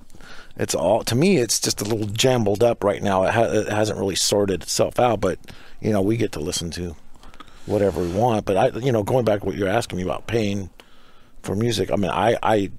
it's 0.59 0.75
all 0.75 1.05
to 1.05 1.15
me. 1.15 1.39
It's 1.39 1.61
just 1.61 1.81
a 1.81 1.85
little 1.85 2.07
jumbled 2.07 2.63
up 2.63 2.83
right 2.85 3.03
now. 3.03 3.25
It, 3.25 3.35
ha- 3.35 3.43
it 3.45 3.69
hasn't 3.69 3.99
really 3.99 4.17
sorted 4.17 4.63
itself 4.63 4.99
out, 4.99 5.21
but 5.21 5.39
you 5.81 5.93
know, 5.93 6.03
we 6.03 6.17
get 6.17 6.33
to 6.33 6.41
listen 6.41 6.71
to 6.73 6.97
whatever 7.67 8.01
we 8.01 8.11
want. 8.13 8.45
But 8.45 8.57
I, 8.57 8.79
you 8.79 8.93
know, 8.93 9.03
going 9.03 9.25
back 9.25 9.41
to 9.41 9.47
what 9.47 9.57
you're 9.57 9.69
asking 9.69 9.99
me 9.99 10.03
about 10.03 10.27
paying 10.27 10.71
for 11.43 11.55
music, 11.55 11.91
I 11.93 11.97
mean, 11.97 12.11
I 12.11 12.37
I 12.43 12.71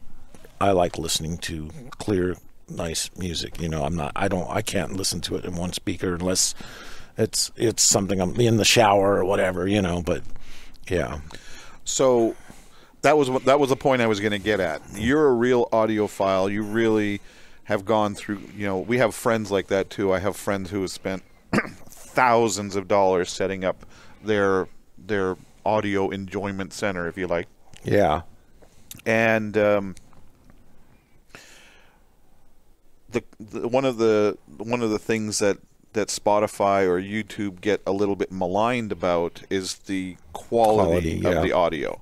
I 0.59 0.71
like 0.71 0.97
listening 0.97 1.37
to 1.39 1.69
clear, 1.97 2.35
nice 2.67 3.09
music. 3.17 3.61
You 3.61 3.69
know, 3.69 3.83
I'm 3.83 3.95
not, 3.95 4.11
I 4.15 4.27
don't, 4.27 4.49
I 4.49 4.61
can't 4.61 4.93
listen 4.93 5.21
to 5.21 5.35
it 5.37 5.45
in 5.45 5.55
one 5.55 5.71
speaker 5.73 6.15
unless 6.15 6.53
it's 7.17 7.51
it's 7.55 7.81
something 7.83 8.19
I'm 8.19 8.39
in 8.39 8.57
the 8.57 8.65
shower 8.65 9.17
or 9.17 9.25
whatever. 9.25 9.67
You 9.67 9.81
know, 9.81 10.01
but 10.01 10.23
yeah, 10.89 11.19
So 11.85 12.35
that 13.03 13.17
was 13.17 13.29
what 13.29 13.45
that 13.45 13.59
was 13.59 13.69
the 13.69 13.75
point 13.75 14.01
I 14.01 14.07
was 14.07 14.19
going 14.19 14.31
to 14.31 14.39
get 14.39 14.59
at. 14.59 14.81
You're 14.95 15.27
a 15.27 15.33
real 15.33 15.67
audiophile. 15.71 16.51
You 16.51 16.63
really 16.63 17.21
have 17.69 17.86
gone 17.86 18.15
through. 18.15 18.41
You 18.58 18.65
know, 18.65 18.79
we 18.79 18.97
have 18.97 19.13
friends 19.15 19.51
like 19.51 19.67
that 19.67 19.89
too. 19.91 20.12
I 20.12 20.19
have 20.19 20.36
friends 20.36 20.71
who 20.71 20.82
have 20.82 20.89
spent 20.89 21.23
thousands 21.88 22.75
of 22.75 22.88
dollars 22.88 23.29
setting 23.32 23.63
up 23.63 23.86
their 24.23 24.67
their 24.97 25.38
audio 25.65 26.10
enjoyment 26.10 26.73
center, 26.73 27.08
if 27.08 27.15
you 27.15 27.27
like, 27.27 27.47
yeah, 27.84 28.23
and 29.05 29.55
um, 29.55 29.95
the, 33.12 33.23
the 33.39 33.67
one 33.67 33.86
of 33.86 33.97
the 33.97 34.36
one 34.58 34.82
of 34.82 34.89
the 34.89 34.99
things 34.99 35.38
that 35.38 35.60
that 35.93 36.08
Spotify 36.08 36.88
or 36.88 36.99
YouTube 36.99 37.62
get 37.62 37.82
a 37.86 37.91
little 37.91 38.15
bit 38.15 38.32
maligned 38.32 38.91
about 38.91 39.43
is 39.51 39.75
the 39.75 40.17
quality, 40.34 41.19
Quality, 41.19 41.19
yeah. 41.21 41.29
of 41.29 41.43
the 41.43 41.51
audio. 41.51 42.01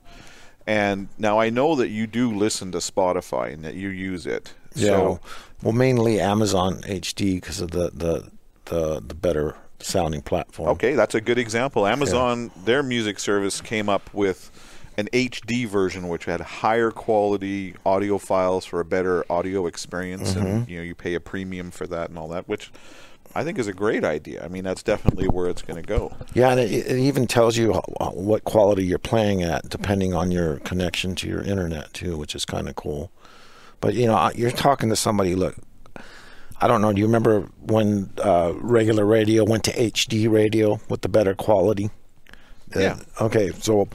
And 0.66 1.08
now 1.18 1.40
I 1.40 1.50
know 1.50 1.76
that 1.76 1.90
you 1.90 2.08
do 2.08 2.34
listen 2.34 2.74
to 2.74 2.80
Spotify 2.80 3.54
and 3.54 3.64
that 3.64 3.76
you 3.76 3.90
use 3.90 4.26
it. 4.26 4.54
Yeah. 4.78 4.88
So 4.88 5.20
well, 5.64 5.74
mainly 5.74 6.20
Amazon 6.20 6.82
HD 6.82 7.36
because 7.36 7.62
of 7.62 7.72
the 7.72 7.92
the 7.94 8.30
the 8.66 9.02
the 9.06 9.16
better 9.16 9.56
sounding 9.80 10.22
platform. 10.22 10.70
okay, 10.70 10.94
that's 10.94 11.16
a 11.16 11.22
good 11.22 11.38
example. 11.38 11.86
Amazon 11.88 12.52
their 12.66 12.82
music 12.84 13.20
service 13.20 13.62
came 13.62 13.90
up 13.90 14.12
with 14.14 14.52
an 14.98 15.08
HD 15.14 15.68
version 15.68 16.08
which 16.08 16.26
had 16.26 16.42
higher 16.42 16.90
quality 16.90 17.76
audio 17.86 18.18
files 18.18 18.66
for 18.66 18.80
a 18.80 18.86
better 18.86 19.24
audio 19.32 19.68
experience 19.68 20.34
Mm-hmm. 20.34 20.46
and 20.48 20.68
you 20.70 20.78
know 20.78 20.84
you 20.84 20.96
pay 20.96 21.14
a 21.14 21.20
premium 21.20 21.70
for 21.70 21.86
that 21.86 22.10
and 22.10 22.18
all 22.18 22.28
that 22.30 22.48
which 22.50 22.72
I 23.36 23.44
think 23.44 23.60
is 23.60 23.68
a 23.68 23.74
great 23.74 24.04
idea. 24.04 24.44
I 24.44 24.48
mean 24.48 24.64
that's 24.64 24.82
definitely 24.82 25.28
where 25.28 25.48
it's 25.48 25.62
going 25.62 25.80
to 25.80 25.88
go. 25.88 26.16
Yeah, 26.34 26.50
and 26.50 26.60
it, 26.60 26.72
it 26.72 26.98
even 26.98 27.28
tells 27.28 27.56
you 27.58 27.74
what 27.74 28.44
quality 28.46 28.86
you're 28.86 28.98
playing 28.98 29.44
at, 29.44 29.70
depending 29.70 30.16
on 30.16 30.32
your 30.32 30.58
connection 30.60 31.14
to 31.16 31.28
your 31.28 31.44
internet 31.44 31.94
too, 31.94 32.18
which 32.18 32.34
is 32.34 32.46
kind 32.46 32.68
of 32.68 32.76
cool. 32.76 33.12
But 33.82 33.94
you 33.94 34.08
know, 34.08 34.32
you're 34.36 34.52
talking 34.52 34.90
to 34.90 34.96
somebody. 34.96 35.36
Look, 35.36 35.56
I 36.60 36.68
don't 36.68 36.82
know. 36.82 36.92
Do 36.92 37.00
you 37.00 37.06
remember 37.06 37.42
when 37.62 38.12
uh, 38.24 38.54
regular 38.56 39.06
radio 39.06 39.44
went 39.44 39.64
to 39.66 39.72
HD 39.72 40.30
radio 40.30 40.80
with 40.90 41.02
the 41.02 41.10
better 41.10 41.36
quality? 41.36 41.92
Uh, 42.76 42.80
Yeah. 42.80 43.00
Okay, 43.22 43.52
so 43.60 43.88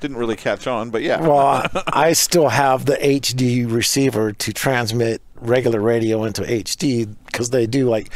Didn't 0.00 0.16
really 0.16 0.36
catch 0.36 0.66
on, 0.66 0.90
but 0.90 1.02
yeah. 1.02 1.20
well, 1.20 1.38
I, 1.38 1.82
I 2.08 2.12
still 2.12 2.48
have 2.48 2.84
the 2.84 2.96
HD 2.96 3.70
receiver 3.70 4.32
to 4.32 4.52
transmit 4.52 5.22
regular 5.36 5.80
radio 5.80 6.24
into 6.24 6.42
HD 6.42 7.14
because 7.26 7.50
they 7.50 7.66
do 7.66 7.88
like 7.88 8.10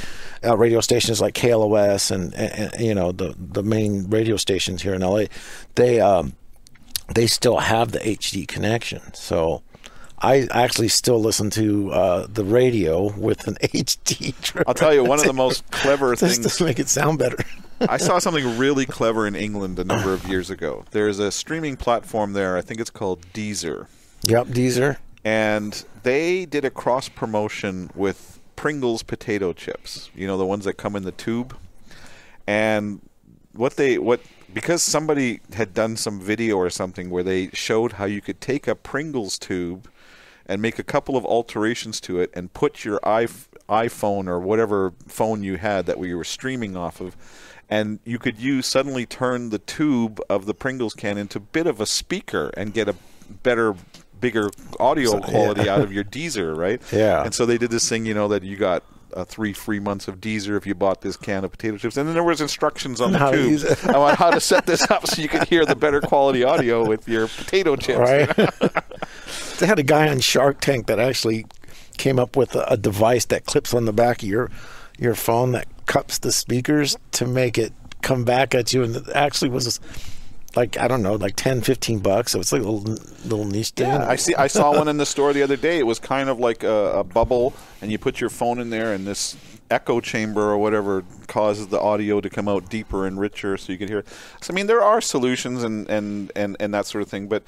uh, 0.45 0.57
radio 0.57 0.81
stations 0.81 1.21
like 1.21 1.35
KLOS 1.35 2.11
and, 2.11 2.35
and, 2.35 2.75
and 2.75 2.85
you 2.85 2.95
know 2.95 3.13
the 3.13 3.35
the 3.39 3.63
main 3.63 4.11
radio 4.11 4.37
stations 4.37 4.83
here 4.83 4.95
in 4.95 5.03
LA. 5.03 5.25
They 5.77 6.01
um, 6.01 6.33
they 7.15 7.27
still 7.29 7.59
have 7.59 7.93
the 7.93 8.01
HD 8.01 8.47
connection, 8.47 9.15
so. 9.15 9.63
I 10.23 10.47
actually 10.53 10.89
still 10.89 11.21
listen 11.21 11.51
to 11.51 11.91
uh, 11.91 12.27
the 12.29 12.45
radio 12.45 13.13
with 13.13 13.49
an 13.49 13.55
HD. 13.63 14.63
I'll 14.67 14.75
tell 14.75 14.95
you 14.95 15.03
one 15.03 15.19
of 15.19 15.27
the 15.27 15.33
most 15.33 15.69
clever 15.73 16.15
just 16.15 16.43
things 16.43 16.57
to 16.57 16.65
make 16.65 16.79
it 16.79 16.89
sound 16.89 17.19
better. 17.19 17.39
I 17.81 17.97
saw 17.97 18.19
something 18.21 18.57
really 18.57 18.87
clever 18.87 19.27
in 19.27 19.35
England 19.35 19.81
a 19.81 19.85
number 19.85 20.13
of 20.13 20.27
years 20.29 20.49
ago. 20.49 20.85
There's 20.93 21.19
a 21.19 21.33
streaming 21.33 21.77
platform 21.77 22.35
there. 22.35 22.57
I 22.57 22.61
think 22.61 22.81
it's 22.81 22.91
called 22.91 23.27
Deezer, 23.33 23.89
yep, 24.23 24.47
Deezer. 24.47 24.99
and 25.25 25.85
they 26.05 26.47
did 26.47 26.65
a 26.65 26.71
cross 26.71 27.09
promotion 27.09 27.91
with 27.97 28.39
Pringles 28.55 29.03
potato 29.03 29.53
chips. 29.53 30.09
You 30.15 30.29
know 30.29 30.39
the 30.39 30.47
ones 30.47 30.65
that 30.67 30.75
come 30.75 30.95
in 30.95 31.03
the 31.03 31.13
tube. 31.13 31.57
And 32.47 33.01
what 33.55 33.75
they 33.77 33.99
what 33.99 34.21
because 34.55 34.83
somebody 34.83 35.41
had 35.55 35.75
done 35.75 35.97
some 35.97 36.21
video 36.21 36.57
or 36.57 36.71
something 36.71 37.11
where 37.11 37.23
they 37.23 37.49
showed 37.49 37.93
how 37.93 38.05
you 38.05 38.21
could 38.21 38.41
take 38.41 38.69
a 38.69 38.75
Pringles 38.77 39.37
tube 39.39 39.89
and 40.53 40.61
make 40.61 40.79
a 40.79 40.83
couple 40.83 41.17
of 41.17 41.25
alterations 41.25 41.99
to 41.99 42.21
it 42.21 42.31
and 42.35 42.53
put 42.53 42.85
your 42.85 43.01
iPhone 43.01 44.29
or 44.29 44.39
whatever 44.39 44.93
phone 45.09 45.43
you 45.43 45.57
had 45.57 45.87
that 45.87 45.99
we 45.99 46.15
were 46.15 46.25
streaming 46.25 46.77
off 46.77 47.01
of 47.01 47.17
and 47.71 48.01
you 48.05 48.19
could 48.19 48.39
use 48.39 48.67
suddenly 48.67 49.07
turn 49.07 49.49
the 49.49 49.59
tube 49.59 50.21
of 50.29 50.45
the 50.45 50.53
Pringles 50.53 50.93
can 50.93 51.17
into 51.17 51.39
a 51.39 51.41
bit 51.41 51.67
of 51.67 51.81
a 51.81 51.87
speaker 51.87 52.53
and 52.55 52.75
get 52.75 52.87
a 52.87 52.95
better 53.43 53.75
bigger 54.21 54.51
audio 54.79 55.19
quality 55.21 55.71
out 55.71 55.81
of 55.81 55.91
your 55.97 56.05
Deezer, 56.05 56.55
right? 56.55 56.83
Yeah. 56.93 57.25
And 57.25 57.33
so 57.35 57.47
they 57.47 57.57
did 57.57 57.71
this 57.71 57.89
thing, 57.89 58.05
you 58.05 58.13
know, 58.13 58.29
that 58.29 58.43
you 58.43 58.59
got 58.59 58.85
uh, 59.15 59.25
three 59.25 59.53
free 59.53 59.81
months 59.81 60.09
of 60.09 60.21
Deezer 60.21 60.57
if 60.57 60.67
you 60.67 60.75
bought 60.75 61.01
this 61.01 61.17
can 61.17 61.45
of 61.45 61.51
potato 61.51 61.77
chips, 61.77 61.97
and 61.97 62.07
then 62.07 62.15
there 62.15 62.23
was 62.23 62.41
instructions 62.41 63.01
on 63.01 63.13
the 63.13 63.19
How 63.19 63.31
tube 63.31 63.65
on 63.89 64.17
how 64.17 64.31
to 64.31 64.41
set 64.41 64.67
this 64.67 64.91
up 64.91 65.07
so 65.07 65.21
you 65.21 65.29
could 65.29 65.45
hear 65.49 65.65
the 65.67 65.77
better 65.77 66.01
quality 66.01 66.45
audio 66.45 66.87
with 66.87 67.09
your 67.09 67.29
potato 67.29 67.77
chips. 67.77 67.99
right? 67.99 68.29
they 69.63 69.69
had 69.69 69.79
a 69.79 69.85
guy 69.85 70.09
on 70.09 70.19
Shark 70.19 70.61
Tank 70.61 70.89
that 70.89 70.99
actually 70.99 71.47
came 71.97 72.19
up 72.19 72.37
with 72.37 72.57
a, 72.57 72.65
a 72.73 72.77
device 72.77 73.27
that 73.27 73.47
clips 73.47 73.73
on 73.73 73.85
the 73.85 73.93
back 73.93 74.23
of 74.23 74.29
your 74.29 74.51
your 74.99 75.15
phone 75.15 75.53
that 75.53 75.69
cups 75.87 76.19
the 76.19 76.33
speakers 76.33 76.97
to 77.13 77.27
make 77.27 77.57
it 77.59 77.73
come 78.03 78.25
back 78.25 78.57
at 78.57 78.73
you, 78.73 78.83
and 78.83 78.97
it 78.97 79.09
actually 79.15 79.51
was 79.51 79.79
like 80.57 80.77
I 80.79 80.89
don't 80.89 81.01
know, 81.01 81.15
like 81.15 81.37
10, 81.37 81.61
15 81.61 82.01
bucks. 82.01 82.33
So 82.33 82.41
it's 82.41 82.51
like 82.51 82.63
a 82.63 82.69
little, 82.69 82.99
little 83.25 83.45
niche 83.45 83.71
thing. 83.71 83.87
Yeah, 83.87 84.05
I 84.07 84.17
see. 84.17 84.35
I 84.35 84.49
saw 84.49 84.77
one 84.77 84.89
in 84.89 84.97
the 84.97 85.07
store 85.07 85.33
the 85.33 85.45
other 85.45 85.57
day. 85.57 85.79
It 85.79 85.87
was 85.87 86.01
kind 86.01 86.29
of 86.29 86.41
like 86.41 86.65
a, 86.65 86.99
a 86.99 87.05
bubble, 87.05 87.55
and 87.81 87.93
you 87.93 87.99
put 87.99 88.21
your 88.21 88.31
phone 88.31 88.59
in 88.59 88.71
there, 88.71 88.93
and 88.93 89.07
this 89.07 89.37
echo 89.71 90.01
chamber 90.01 90.43
or 90.43 90.59
whatever 90.59 91.05
causes 91.29 91.69
the 91.69 91.81
audio 91.81 92.21
to 92.21 92.29
come 92.29 92.49
out 92.49 92.69
deeper 92.69 93.07
and 93.07 93.21
richer, 93.21 93.57
so 93.57 93.71
you 93.71 93.79
can 93.79 93.87
hear. 93.87 94.01
it. 94.01 94.09
So 94.41 94.53
I 94.53 94.57
mean, 94.57 94.67
there 94.67 94.83
are 94.83 95.01
solutions 95.01 95.63
and 95.63 95.89
and 95.89 96.33
and 96.35 96.57
and 96.59 96.75
that 96.75 96.87
sort 96.87 97.03
of 97.03 97.09
thing. 97.09 97.29
But 97.29 97.45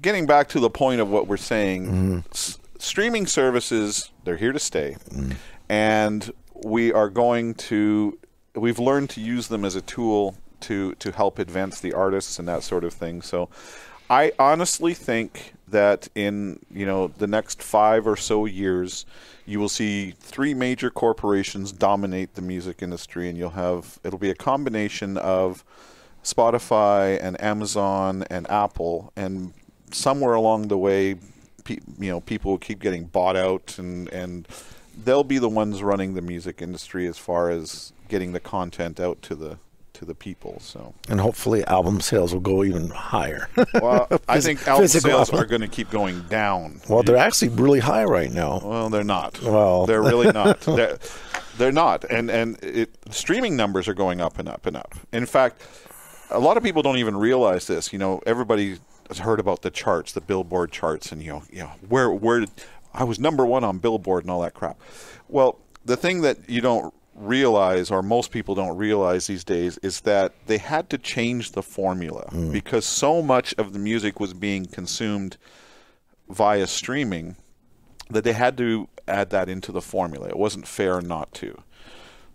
getting 0.00 0.26
back 0.26 0.48
to 0.50 0.60
the 0.60 0.70
point 0.70 1.00
of 1.00 1.10
what 1.10 1.26
we're 1.26 1.36
saying, 1.36 1.86
mm-hmm. 1.86 2.18
s- 2.30 2.58
streaming 2.78 3.26
services 3.26 4.10
they're 4.24 4.36
here 4.36 4.52
to 4.52 4.58
stay, 4.58 4.96
mm-hmm. 5.10 5.32
and 5.68 6.32
we 6.64 6.92
are 6.92 7.08
going 7.08 7.54
to. 7.54 8.18
We've 8.54 8.78
learned 8.78 9.10
to 9.10 9.20
use 9.20 9.48
them 9.48 9.64
as 9.64 9.74
a 9.74 9.80
tool 9.82 10.36
to 10.60 10.94
to 10.96 11.12
help 11.12 11.38
advance 11.38 11.80
the 11.80 11.92
artists 11.92 12.38
and 12.38 12.46
that 12.48 12.62
sort 12.62 12.84
of 12.84 12.92
thing. 12.92 13.22
So, 13.22 13.48
I 14.10 14.32
honestly 14.38 14.94
think 14.94 15.54
that 15.68 16.08
in 16.14 16.60
you 16.70 16.86
know 16.86 17.08
the 17.08 17.26
next 17.26 17.62
five 17.62 18.06
or 18.06 18.16
so 18.16 18.44
years, 18.44 19.04
you 19.46 19.58
will 19.58 19.68
see 19.68 20.12
three 20.12 20.54
major 20.54 20.90
corporations 20.90 21.72
dominate 21.72 22.34
the 22.34 22.42
music 22.42 22.82
industry, 22.82 23.28
and 23.28 23.36
you'll 23.36 23.50
have 23.50 23.98
it'll 24.04 24.18
be 24.18 24.30
a 24.30 24.34
combination 24.34 25.16
of 25.16 25.64
Spotify 26.22 27.18
and 27.20 27.40
Amazon 27.42 28.24
and 28.30 28.48
Apple, 28.50 29.12
and 29.16 29.52
somewhere 29.92 30.34
along 30.34 30.68
the 30.68 30.78
way, 30.78 31.16
pe- 31.64 31.78
you 31.98 32.10
know, 32.10 32.20
people 32.20 32.52
will 32.52 32.58
keep 32.58 32.80
getting 32.80 33.04
bought 33.04 33.36
out, 33.36 33.78
and 33.78 34.08
and 34.08 34.48
they'll 35.04 35.24
be 35.24 35.38
the 35.38 35.48
ones 35.48 35.82
running 35.82 36.14
the 36.14 36.22
music 36.22 36.60
industry 36.60 37.06
as 37.06 37.18
far 37.18 37.50
as 37.50 37.92
getting 38.08 38.32
the 38.32 38.40
content 38.40 39.00
out 39.00 39.22
to 39.22 39.34
the 39.34 39.58
to 39.94 40.04
the 40.04 40.14
people. 40.14 40.58
So, 40.60 40.94
and 41.08 41.20
hopefully 41.20 41.64
album 41.66 42.00
sales 42.00 42.32
will 42.32 42.40
go 42.40 42.64
even 42.64 42.90
higher. 42.90 43.48
well, 43.74 44.08
I 44.28 44.40
think 44.46 44.66
album 44.66 44.88
sales 44.88 45.30
album. 45.30 45.40
are 45.40 45.46
going 45.46 45.60
to 45.60 45.68
keep 45.68 45.90
going 45.90 46.22
down. 46.22 46.80
well, 46.88 47.02
they're 47.02 47.16
actually 47.16 47.50
really 47.50 47.80
high 47.80 48.04
right 48.04 48.30
now. 48.30 48.60
Well, 48.62 48.90
they're 48.90 49.04
not. 49.04 49.40
Well. 49.42 49.86
they're 49.86 50.02
really 50.02 50.32
not. 50.32 50.60
they're, 50.62 50.98
they're 51.58 51.72
not, 51.72 52.04
and 52.04 52.30
and 52.30 52.62
it, 52.62 52.90
streaming 53.10 53.56
numbers 53.56 53.86
are 53.86 53.94
going 53.94 54.20
up 54.20 54.38
and 54.38 54.48
up 54.48 54.66
and 54.66 54.76
up. 54.76 54.94
In 55.12 55.26
fact, 55.26 55.62
a 56.30 56.38
lot 56.38 56.56
of 56.56 56.62
people 56.62 56.82
don't 56.82 56.96
even 56.96 57.16
realize 57.16 57.66
this. 57.66 57.92
You 57.92 57.98
know, 57.98 58.20
everybody 58.26 58.78
heard 59.20 59.40
about 59.40 59.62
the 59.62 59.70
charts, 59.70 60.12
the 60.12 60.20
Billboard 60.20 60.72
charts, 60.72 61.12
and 61.12 61.22
you 61.22 61.32
know, 61.32 61.42
you 61.50 61.60
know, 61.60 61.72
where 61.88 62.10
where 62.10 62.40
did, 62.40 62.50
I 62.94 63.04
was 63.04 63.18
number 63.18 63.46
one 63.46 63.64
on 63.64 63.78
Billboard 63.78 64.24
and 64.24 64.30
all 64.30 64.42
that 64.42 64.54
crap. 64.54 64.80
Well, 65.28 65.58
the 65.84 65.96
thing 65.96 66.22
that 66.22 66.48
you 66.48 66.60
don't 66.60 66.92
realize, 67.14 67.90
or 67.90 68.02
most 68.02 68.30
people 68.30 68.54
don't 68.54 68.76
realize 68.76 69.26
these 69.26 69.44
days, 69.44 69.78
is 69.78 70.00
that 70.02 70.32
they 70.46 70.58
had 70.58 70.90
to 70.90 70.98
change 70.98 71.52
the 71.52 71.62
formula 71.62 72.28
mm. 72.30 72.52
because 72.52 72.84
so 72.84 73.22
much 73.22 73.54
of 73.58 73.72
the 73.72 73.78
music 73.78 74.20
was 74.20 74.34
being 74.34 74.66
consumed 74.66 75.36
via 76.28 76.66
streaming 76.66 77.36
that 78.10 78.24
they 78.24 78.32
had 78.32 78.56
to 78.58 78.88
add 79.08 79.30
that 79.30 79.48
into 79.48 79.72
the 79.72 79.80
formula. 79.80 80.28
It 80.28 80.36
wasn't 80.36 80.66
fair 80.66 81.00
not 81.00 81.32
to. 81.34 81.62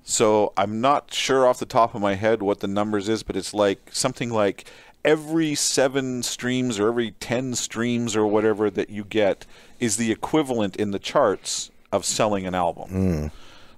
So 0.04 0.54
I'm 0.56 0.80
not 0.80 1.14
sure 1.14 1.46
off 1.46 1.60
the 1.60 1.66
top 1.66 1.94
of 1.94 2.02
my 2.02 2.16
head 2.16 2.42
what 2.42 2.62
the 2.62 2.68
numbers 2.68 3.10
is, 3.10 3.24
but 3.24 3.36
it's 3.36 3.54
like 3.54 3.90
something 3.92 4.30
like 4.30 4.66
every 5.04 5.56
seven 5.56 6.24
streams 6.24 6.80
or 6.80 6.88
every 6.90 7.12
10 7.12 7.56
streams 7.56 8.16
or 8.16 8.28
whatever 8.28 8.70
that 8.70 8.90
you 8.90 9.04
get 9.04 9.46
is 9.80 9.98
the 9.98 10.12
equivalent 10.12 10.76
in 10.76 10.92
the 10.92 11.00
charts 11.00 11.72
of 11.92 12.06
selling 12.06 12.46
an 12.46 12.56
album. 12.56 12.90
Hmm. 12.90 13.28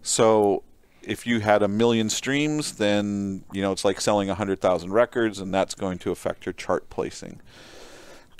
So 0.01 0.63
if 1.03 1.25
you 1.25 1.39
had 1.39 1.63
a 1.63 1.67
million 1.67 2.09
streams, 2.09 2.73
then 2.73 3.43
you 3.51 3.61
know 3.61 3.71
it's 3.71 3.85
like 3.85 4.01
selling 4.01 4.27
100,000 4.27 4.91
records, 4.91 5.39
and 5.39 5.53
that's 5.53 5.75
going 5.75 5.97
to 5.99 6.11
affect 6.11 6.45
your 6.45 6.53
chart 6.53 6.89
placing. 6.89 7.39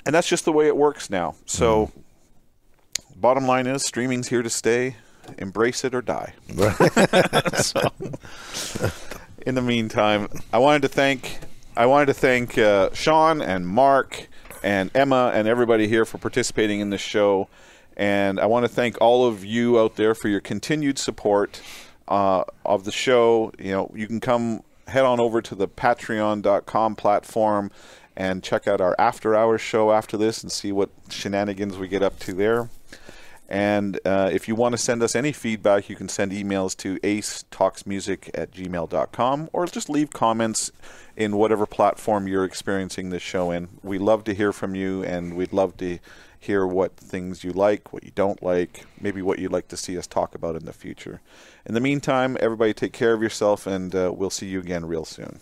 And 0.06 0.14
that's 0.14 0.28
just 0.28 0.44
the 0.44 0.52
way 0.52 0.66
it 0.66 0.76
works 0.76 1.10
now. 1.10 1.34
So, 1.46 1.86
hmm. 1.86 3.20
bottom 3.20 3.46
line 3.46 3.66
is 3.66 3.84
streaming's 3.84 4.28
here 4.28 4.42
to 4.42 4.50
stay. 4.50 4.96
Embrace 5.38 5.84
it 5.84 5.94
or 5.94 6.02
die. 6.02 6.34
So, 7.60 7.92
in 9.46 9.54
the 9.54 9.62
meantime, 9.62 10.28
I 10.52 10.58
wanted 10.58 10.82
to 10.82 10.88
thank 10.88 11.38
I 11.76 11.86
wanted 11.86 12.06
to 12.06 12.14
thank 12.14 12.58
uh, 12.58 12.92
Sean 12.92 13.40
and 13.40 13.66
Mark 13.66 14.28
and 14.62 14.90
Emma 14.94 15.30
and 15.32 15.46
everybody 15.46 15.86
here 15.86 16.04
for 16.04 16.18
participating 16.18 16.80
in 16.80 16.90
this 16.90 17.00
show. 17.00 17.48
And 17.96 18.40
I 18.40 18.46
want 18.46 18.64
to 18.64 18.68
thank 18.68 19.00
all 19.00 19.26
of 19.26 19.44
you 19.44 19.78
out 19.78 19.96
there 19.96 20.14
for 20.14 20.28
your 20.28 20.40
continued 20.40 20.98
support 20.98 21.62
uh, 22.08 22.42
of 22.64 22.84
the 22.84 22.92
show. 22.92 23.52
You 23.58 23.70
know, 23.72 23.92
you 23.94 24.08
can 24.08 24.20
come 24.20 24.62
head 24.88 25.04
on 25.04 25.20
over 25.20 25.40
to 25.40 25.54
the 25.54 25.68
patreon.com 25.68 26.96
platform 26.96 27.70
and 28.16 28.42
check 28.42 28.66
out 28.66 28.80
our 28.80 28.96
after 28.98 29.36
hours 29.36 29.60
show 29.60 29.92
after 29.92 30.16
this 30.16 30.42
and 30.42 30.50
see 30.50 30.72
what 30.72 30.90
shenanigans 31.08 31.78
we 31.78 31.86
get 31.86 32.02
up 32.02 32.18
to 32.18 32.32
there. 32.32 32.68
And 33.50 33.98
uh, 34.04 34.30
if 34.32 34.46
you 34.46 34.54
want 34.54 34.74
to 34.74 34.78
send 34.78 35.02
us 35.02 35.16
any 35.16 35.32
feedback, 35.32 35.90
you 35.90 35.96
can 35.96 36.08
send 36.08 36.30
emails 36.30 36.76
to 36.78 37.00
acetalksmusic 37.00 38.30
at 38.32 38.52
gmail.com 38.52 39.50
or 39.52 39.66
just 39.66 39.90
leave 39.90 40.10
comments 40.10 40.70
in 41.16 41.36
whatever 41.36 41.66
platform 41.66 42.28
you're 42.28 42.44
experiencing 42.44 43.10
this 43.10 43.22
show 43.22 43.50
in. 43.50 43.68
We 43.82 43.98
love 43.98 44.22
to 44.24 44.34
hear 44.34 44.52
from 44.52 44.76
you, 44.76 45.02
and 45.02 45.36
we'd 45.36 45.52
love 45.52 45.76
to 45.78 45.98
hear 46.38 46.64
what 46.64 46.96
things 46.96 47.42
you 47.42 47.52
like, 47.52 47.92
what 47.92 48.04
you 48.04 48.12
don't 48.14 48.40
like, 48.40 48.86
maybe 49.00 49.20
what 49.20 49.40
you'd 49.40 49.52
like 49.52 49.68
to 49.68 49.76
see 49.76 49.98
us 49.98 50.06
talk 50.06 50.36
about 50.36 50.54
in 50.54 50.64
the 50.64 50.72
future. 50.72 51.20
In 51.66 51.74
the 51.74 51.80
meantime, 51.80 52.36
everybody 52.40 52.72
take 52.72 52.92
care 52.92 53.12
of 53.12 53.20
yourself, 53.20 53.66
and 53.66 53.94
uh, 53.94 54.12
we'll 54.14 54.30
see 54.30 54.46
you 54.46 54.60
again 54.60 54.86
real 54.86 55.04
soon. 55.04 55.40